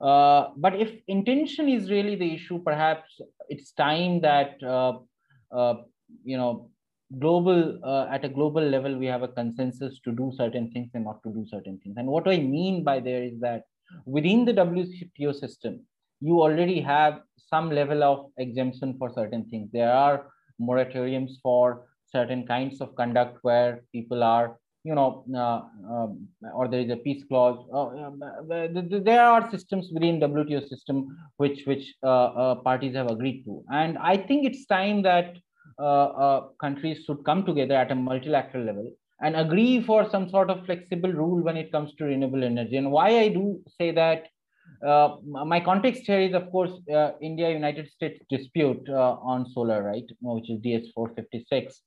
Uh, 0.00 0.48
but 0.56 0.74
if 0.74 0.90
intention 1.06 1.68
is 1.68 1.90
really 1.90 2.16
the 2.16 2.34
issue, 2.34 2.60
perhaps 2.62 3.20
it's 3.48 3.72
time 3.72 4.20
that 4.20 4.56
uh, 4.62 4.98
uh, 5.52 5.74
you 6.24 6.36
know 6.36 6.70
global 7.18 7.78
uh, 7.84 8.06
at 8.10 8.24
a 8.24 8.28
global 8.28 8.62
level 8.62 8.98
we 8.98 9.06
have 9.06 9.22
a 9.22 9.28
consensus 9.28 10.00
to 10.00 10.12
do 10.12 10.32
certain 10.36 10.70
things 10.72 10.90
and 10.94 11.04
not 11.04 11.22
to 11.22 11.30
do 11.30 11.46
certain 11.48 11.78
things. 11.78 11.94
And 11.96 12.08
what 12.08 12.26
I 12.26 12.38
mean 12.38 12.82
by 12.82 12.98
there 13.00 13.22
is 13.22 13.38
that 13.40 13.62
within 14.06 14.44
the 14.44 14.54
WTO 14.54 15.38
system, 15.38 15.84
you 16.20 16.40
already 16.40 16.80
have 16.80 17.20
some 17.36 17.70
level 17.70 18.02
of 18.02 18.30
exemption 18.38 18.96
for 18.98 19.12
certain 19.12 19.44
things. 19.50 19.68
There 19.72 19.92
are 19.92 20.26
moratoriums 20.62 21.32
for 21.42 21.86
certain 22.10 22.46
kinds 22.46 22.80
of 22.80 22.94
conduct 22.94 23.38
where 23.42 23.82
people 23.92 24.22
are 24.22 24.56
you 24.84 24.94
know, 24.94 25.24
uh, 25.34 25.62
um, 25.92 26.28
or 26.54 26.66
there 26.66 26.80
is 26.80 26.90
a 26.90 26.96
peace 26.96 27.22
clause. 27.28 27.64
Uh, 27.72 28.10
uh, 28.52 29.00
there 29.04 29.22
are 29.22 29.50
systems 29.50 29.88
within 29.92 30.18
WTO 30.20 30.68
system 30.68 31.16
which 31.36 31.62
which 31.66 31.94
uh, 32.02 32.24
uh, 32.24 32.54
parties 32.56 32.96
have 32.96 33.08
agreed 33.08 33.44
to, 33.44 33.62
and 33.70 33.96
I 33.98 34.16
think 34.16 34.44
it's 34.44 34.66
time 34.66 35.02
that 35.02 35.36
uh, 35.78 36.40
countries 36.60 37.04
should 37.06 37.24
come 37.24 37.46
together 37.46 37.74
at 37.74 37.92
a 37.92 37.94
multilateral 37.94 38.64
level 38.64 38.90
and 39.20 39.36
agree 39.36 39.80
for 39.82 40.10
some 40.10 40.28
sort 40.28 40.50
of 40.50 40.66
flexible 40.66 41.12
rule 41.12 41.42
when 41.42 41.56
it 41.56 41.70
comes 41.70 41.94
to 41.94 42.04
renewable 42.04 42.42
energy. 42.42 42.76
And 42.76 42.90
why 42.90 43.20
I 43.20 43.28
do 43.28 43.60
say 43.78 43.92
that. 43.92 44.26
My 44.80 45.60
context 45.60 46.02
here 46.06 46.20
is, 46.20 46.34
of 46.34 46.50
course, 46.50 46.72
India 47.20 47.50
United 47.50 47.88
States 47.90 48.20
dispute 48.28 48.88
on 48.88 49.46
solar, 49.50 49.82
right, 49.82 50.04
which 50.20 50.50
is 50.50 50.60
DS 50.60 50.88
456 50.94 51.82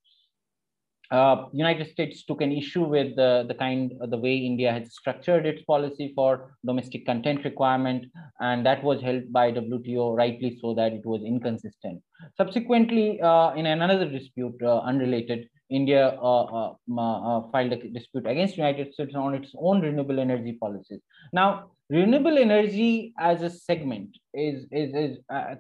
uh, 1.12 1.46
United 1.54 1.88
States 1.92 2.24
took 2.24 2.42
an 2.42 2.52
issue 2.52 2.84
with 2.84 3.16
the, 3.16 3.46
the 3.48 3.54
kind 3.54 3.94
of 4.02 4.10
the 4.10 4.18
way 4.18 4.38
India 4.38 4.72
had 4.72 4.92
structured 4.92 5.46
its 5.46 5.62
policy 5.64 6.12
for 6.16 6.58
domestic 6.66 7.06
content 7.06 7.44
requirement, 7.44 8.06
and 8.40 8.66
that 8.66 8.84
was 8.84 9.02
held 9.02 9.32
by 9.32 9.52
WTO 9.52 10.16
rightly 10.16 10.58
so 10.62 10.74
that 10.74 10.94
it 10.94 11.06
was 11.06 11.22
inconsistent. 11.24 12.02
Subsequently, 12.38 13.22
uh, 13.22 13.54
in 13.54 13.66
another 13.66 14.10
dispute 14.10 14.56
uh, 14.64 14.80
unrelated, 14.80 15.48
India 15.70 16.10
uh, 16.22 16.44
uh, 16.44 16.74
uh, 16.98 17.42
filed 17.52 17.74
a 17.74 17.90
dispute 17.90 18.28
against 18.28 18.58
United 18.58 18.94
States 18.94 19.16
on 19.16 19.34
its 19.34 19.52
own 19.58 19.82
renewable 19.82 20.20
energy 20.20 20.54
policies. 20.54 21.02
Now, 21.34 21.72
renewable 21.90 22.38
energy 22.38 23.14
as 23.20 23.42
a 23.42 23.50
segment 23.50 24.10
is 24.34 24.66
is 24.72 24.94
is 24.96 25.18
uh, 25.30 25.56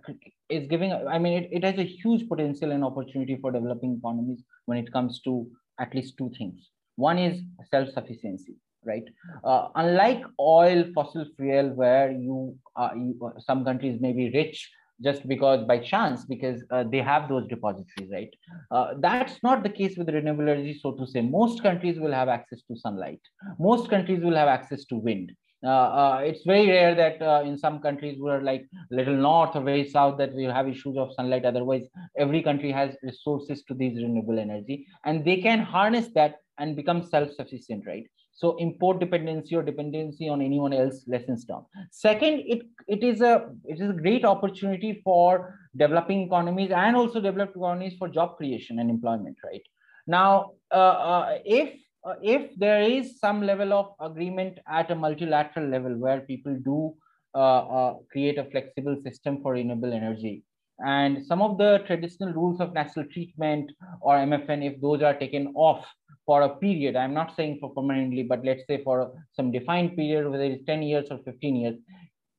is 0.49 0.67
giving 0.67 0.91
i 0.91 1.19
mean 1.19 1.33
it, 1.43 1.49
it 1.51 1.63
has 1.63 1.77
a 1.77 1.83
huge 1.83 2.27
potential 2.27 2.71
and 2.71 2.83
opportunity 2.83 3.37
for 3.39 3.51
developing 3.51 3.97
economies 3.97 4.43
when 4.65 4.77
it 4.77 4.91
comes 4.91 5.21
to 5.21 5.47
at 5.79 5.93
least 5.93 6.17
two 6.17 6.31
things 6.37 6.71
one 6.95 7.19
is 7.19 7.41
self 7.69 7.89
sufficiency 7.89 8.55
right 8.85 9.03
uh, 9.43 9.67
unlike 9.75 10.23
oil 10.39 10.85
fossil 10.95 11.25
fuel 11.37 11.69
where 11.75 12.11
you, 12.11 12.55
uh, 12.75 12.89
you 12.95 13.33
some 13.39 13.63
countries 13.63 14.01
may 14.01 14.13
be 14.13 14.31
rich 14.31 14.71
just 15.03 15.27
because 15.27 15.65
by 15.65 15.77
chance 15.79 16.25
because 16.25 16.63
uh, 16.71 16.83
they 16.83 17.01
have 17.01 17.29
those 17.29 17.47
depositories 17.47 18.09
right? 18.11 18.33
Uh, 18.71 18.93
that's 18.99 19.35
not 19.35 19.63
the 19.63 19.69
case 19.69 19.97
with 19.97 20.09
renewable 20.09 20.47
energy 20.49 20.73
so 20.73 20.91
to 20.93 21.05
say. 21.05 21.21
Most 21.21 21.61
countries 21.61 21.99
will 21.99 22.11
have 22.11 22.27
access 22.29 22.61
to 22.63 22.75
sunlight. 22.77 23.19
Most 23.59 23.89
countries 23.89 24.23
will 24.23 24.35
have 24.35 24.47
access 24.47 24.85
to 24.85 24.95
wind. 24.95 25.31
Uh, 25.63 25.67
uh, 25.69 26.21
it's 26.23 26.43
very 26.45 26.67
rare 26.67 26.93
that 26.95 27.21
uh, 27.21 27.41
in 27.43 27.57
some 27.57 27.79
countries 27.79 28.17
we're 28.19 28.41
like 28.41 28.67
little 28.91 29.15
north 29.15 29.55
or 29.55 29.63
very 29.63 29.87
south 29.87 30.17
that 30.17 30.33
we 30.33 30.43
have 30.43 30.67
issues 30.67 30.97
of 30.97 31.13
sunlight. 31.13 31.45
Otherwise 31.45 31.83
every 32.17 32.41
country 32.43 32.71
has 32.71 32.95
resources 33.03 33.63
to 33.63 33.73
these 33.73 34.01
renewable 34.01 34.39
energy 34.39 34.85
and 35.05 35.25
they 35.25 35.37
can 35.41 35.59
harness 35.59 36.09
that 36.15 36.35
and 36.59 36.75
become 36.75 37.03
self-sufficient 37.03 37.85
right 37.87 38.05
so 38.35 38.57
import 38.57 38.99
dependency 38.99 39.55
or 39.55 39.63
dependency 39.63 40.27
on 40.27 40.41
anyone 40.41 40.73
else 40.73 41.03
lessens 41.07 41.45
down. 41.45 41.65
Second 41.91 42.43
it 42.45 42.63
it 42.87 43.03
is 43.03 43.21
a 43.21 43.49
it 43.63 43.79
is 43.79 43.89
a 43.89 43.93
great 43.93 44.25
opportunity 44.25 45.01
for 45.03 45.57
developing 45.75 46.21
economies 46.21 46.71
and 46.71 46.95
also 46.97 47.21
developed 47.21 47.55
economies 47.55 47.95
for 47.97 48.09
job 48.09 48.35
creation 48.37 48.79
and 48.79 48.89
employment 48.89 49.37
right? 49.43 49.61
Now 50.05 50.51
uh, 50.71 50.97
uh, 51.11 51.37
if 51.45 51.79
uh, 52.05 52.15
if 52.21 52.51
there 52.57 52.81
is 52.81 53.19
some 53.19 53.41
level 53.41 53.73
of 53.73 53.93
agreement 53.99 54.59
at 54.67 54.91
a 54.91 54.95
multilateral 54.95 55.67
level 55.67 55.97
where 55.97 56.19
people 56.19 56.59
do 56.63 56.93
uh, 57.33 57.63
uh, 57.77 57.93
create 58.11 58.37
a 58.37 58.45
flexible 58.51 58.97
system 59.01 59.41
for 59.41 59.53
renewable 59.53 59.93
energy 59.93 60.43
and 60.79 61.25
some 61.25 61.41
of 61.41 61.57
the 61.57 61.79
traditional 61.87 62.33
rules 62.33 62.59
of 62.59 62.73
national 62.73 63.05
treatment 63.05 63.71
or 64.01 64.15
mfn 64.15 64.63
if 64.65 64.79
those 64.81 65.01
are 65.01 65.13
taken 65.13 65.47
off 65.55 65.85
for 66.25 66.41
a 66.41 66.55
period. 66.57 66.95
I'm 66.95 67.13
not 67.13 67.35
saying 67.35 67.57
for 67.59 67.73
permanently 67.73 68.23
but 68.23 68.43
let's 68.43 68.65
say 68.67 68.83
for 68.83 69.13
some 69.33 69.51
defined 69.51 69.95
period 69.95 70.29
whether 70.29 70.43
it's 70.43 70.65
10 70.65 70.83
years 70.83 71.07
or 71.11 71.19
15 71.19 71.55
years. 71.55 71.75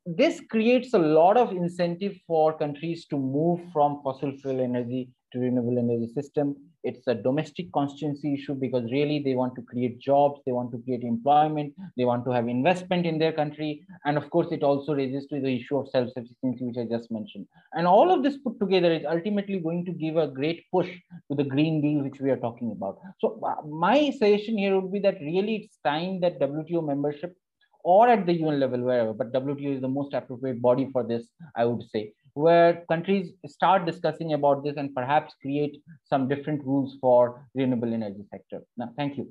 This 0.04 0.40
creates 0.50 0.94
a 0.94 0.98
lot 0.98 1.36
of 1.36 1.50
incentive 1.50 2.16
for 2.26 2.56
countries 2.56 3.06
to 3.06 3.16
move 3.16 3.60
from 3.72 4.00
fossil 4.04 4.32
fuel 4.38 4.60
energy 4.60 5.10
to 5.32 5.40
renewable 5.40 5.78
energy 5.78 6.12
system 6.12 6.54
it's 6.88 7.06
a 7.06 7.14
domestic 7.14 7.72
constituency 7.72 8.34
issue 8.34 8.54
because 8.54 8.90
really 8.90 9.18
they 9.26 9.34
want 9.34 9.54
to 9.56 9.62
create 9.62 9.98
jobs 9.98 10.40
they 10.46 10.52
want 10.52 10.70
to 10.72 10.78
create 10.84 11.02
employment 11.02 11.74
they 11.96 12.04
want 12.04 12.24
to 12.24 12.30
have 12.30 12.48
investment 12.48 13.06
in 13.06 13.18
their 13.18 13.32
country. 13.32 13.82
And 14.04 14.16
of 14.16 14.28
course 14.30 14.48
it 14.52 14.62
also 14.62 14.94
raises 14.94 15.26
to 15.28 15.40
the 15.40 15.54
issue 15.56 15.76
of 15.78 15.88
self-sufficiency 15.88 16.64
which 16.64 16.76
i 16.78 16.84
just 16.84 17.10
mentioned. 17.10 17.46
And 17.74 17.86
all 17.86 18.12
of 18.12 18.22
this 18.22 18.36
put 18.38 18.58
together 18.60 18.92
is 18.92 19.04
ultimately 19.08 19.58
going 19.60 19.84
to 19.86 19.92
give 19.92 20.16
a 20.16 20.28
great 20.28 20.64
push 20.72 20.90
to 21.30 21.36
the 21.36 21.44
green 21.44 21.80
deal 21.80 22.02
which 22.02 22.20
we 22.20 22.30
are 22.30 22.36
talking 22.36 22.72
about. 22.72 22.98
So 23.20 23.40
uh, 23.42 23.66
my 23.66 24.10
suggestion 24.10 24.58
here 24.58 24.78
would 24.78 24.92
be 24.92 25.00
that 25.00 25.20
really 25.20 25.56
it's 25.56 25.78
time 25.84 26.20
that 26.20 26.38
wto 26.40 26.86
membership 26.86 27.34
or 27.82 28.08
at 28.08 28.26
the 28.26 28.32
UN 28.32 28.58
level, 28.58 28.80
wherever, 28.80 29.12
but 29.12 29.32
WTO 29.32 29.76
is 29.76 29.80
the 29.80 29.88
most 29.88 30.12
appropriate 30.12 30.60
body 30.60 30.88
for 30.92 31.04
this, 31.04 31.28
I 31.54 31.66
would 31.66 31.84
say, 31.88 32.12
where 32.36 32.84
countries 32.90 33.32
start 33.46 33.86
discussing 33.86 34.34
about 34.34 34.62
this 34.62 34.76
and 34.76 34.94
perhaps 34.94 35.34
create 35.40 35.82
some 36.04 36.28
different 36.28 36.62
rules 36.64 36.98
for 37.00 37.48
renewable 37.54 37.94
energy 37.94 38.24
sector. 38.30 38.60
Now, 38.76 38.90
thank 38.94 39.16
you. 39.16 39.26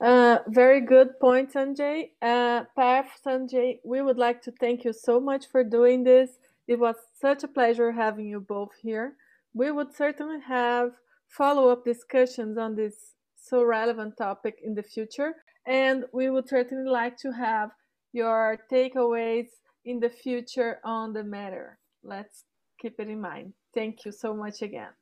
Uh, 0.00 0.38
very 0.48 0.80
good 0.80 1.18
point, 1.20 1.52
Sanjay. 1.52 2.10
Uh, 2.20 2.64
Sanjay, 3.24 3.78
we 3.84 4.02
would 4.02 4.18
like 4.18 4.42
to 4.42 4.52
thank 4.60 4.84
you 4.84 4.92
so 4.92 5.20
much 5.20 5.46
for 5.46 5.62
doing 5.62 6.02
this. 6.02 6.30
It 6.66 6.80
was 6.80 6.96
such 7.14 7.44
a 7.44 7.48
pleasure 7.48 7.92
having 7.92 8.26
you 8.26 8.40
both 8.40 8.72
here. 8.82 9.14
We 9.54 9.70
would 9.70 9.94
certainly 9.94 10.40
have 10.40 10.90
follow-up 11.28 11.84
discussions 11.84 12.58
on 12.58 12.74
this 12.74 13.14
so 13.36 13.62
relevant 13.62 14.16
topic 14.16 14.58
in 14.62 14.74
the 14.74 14.82
future, 14.82 15.34
and 15.66 16.04
we 16.12 16.30
would 16.30 16.48
certainly 16.48 16.90
like 16.90 17.16
to 17.18 17.30
have 17.30 17.70
your 18.16 18.58
takeaways 18.72 19.48
in 19.84 20.00
the 20.00 20.08
future 20.08 20.80
on 20.82 21.12
the 21.12 21.22
matter. 21.22 21.78
Let's 22.02 22.44
keep 22.80 22.98
it 22.98 23.08
in 23.08 23.20
mind. 23.20 23.52
Thank 23.74 24.04
you 24.06 24.12
so 24.12 24.34
much 24.34 24.62
again. 24.62 24.92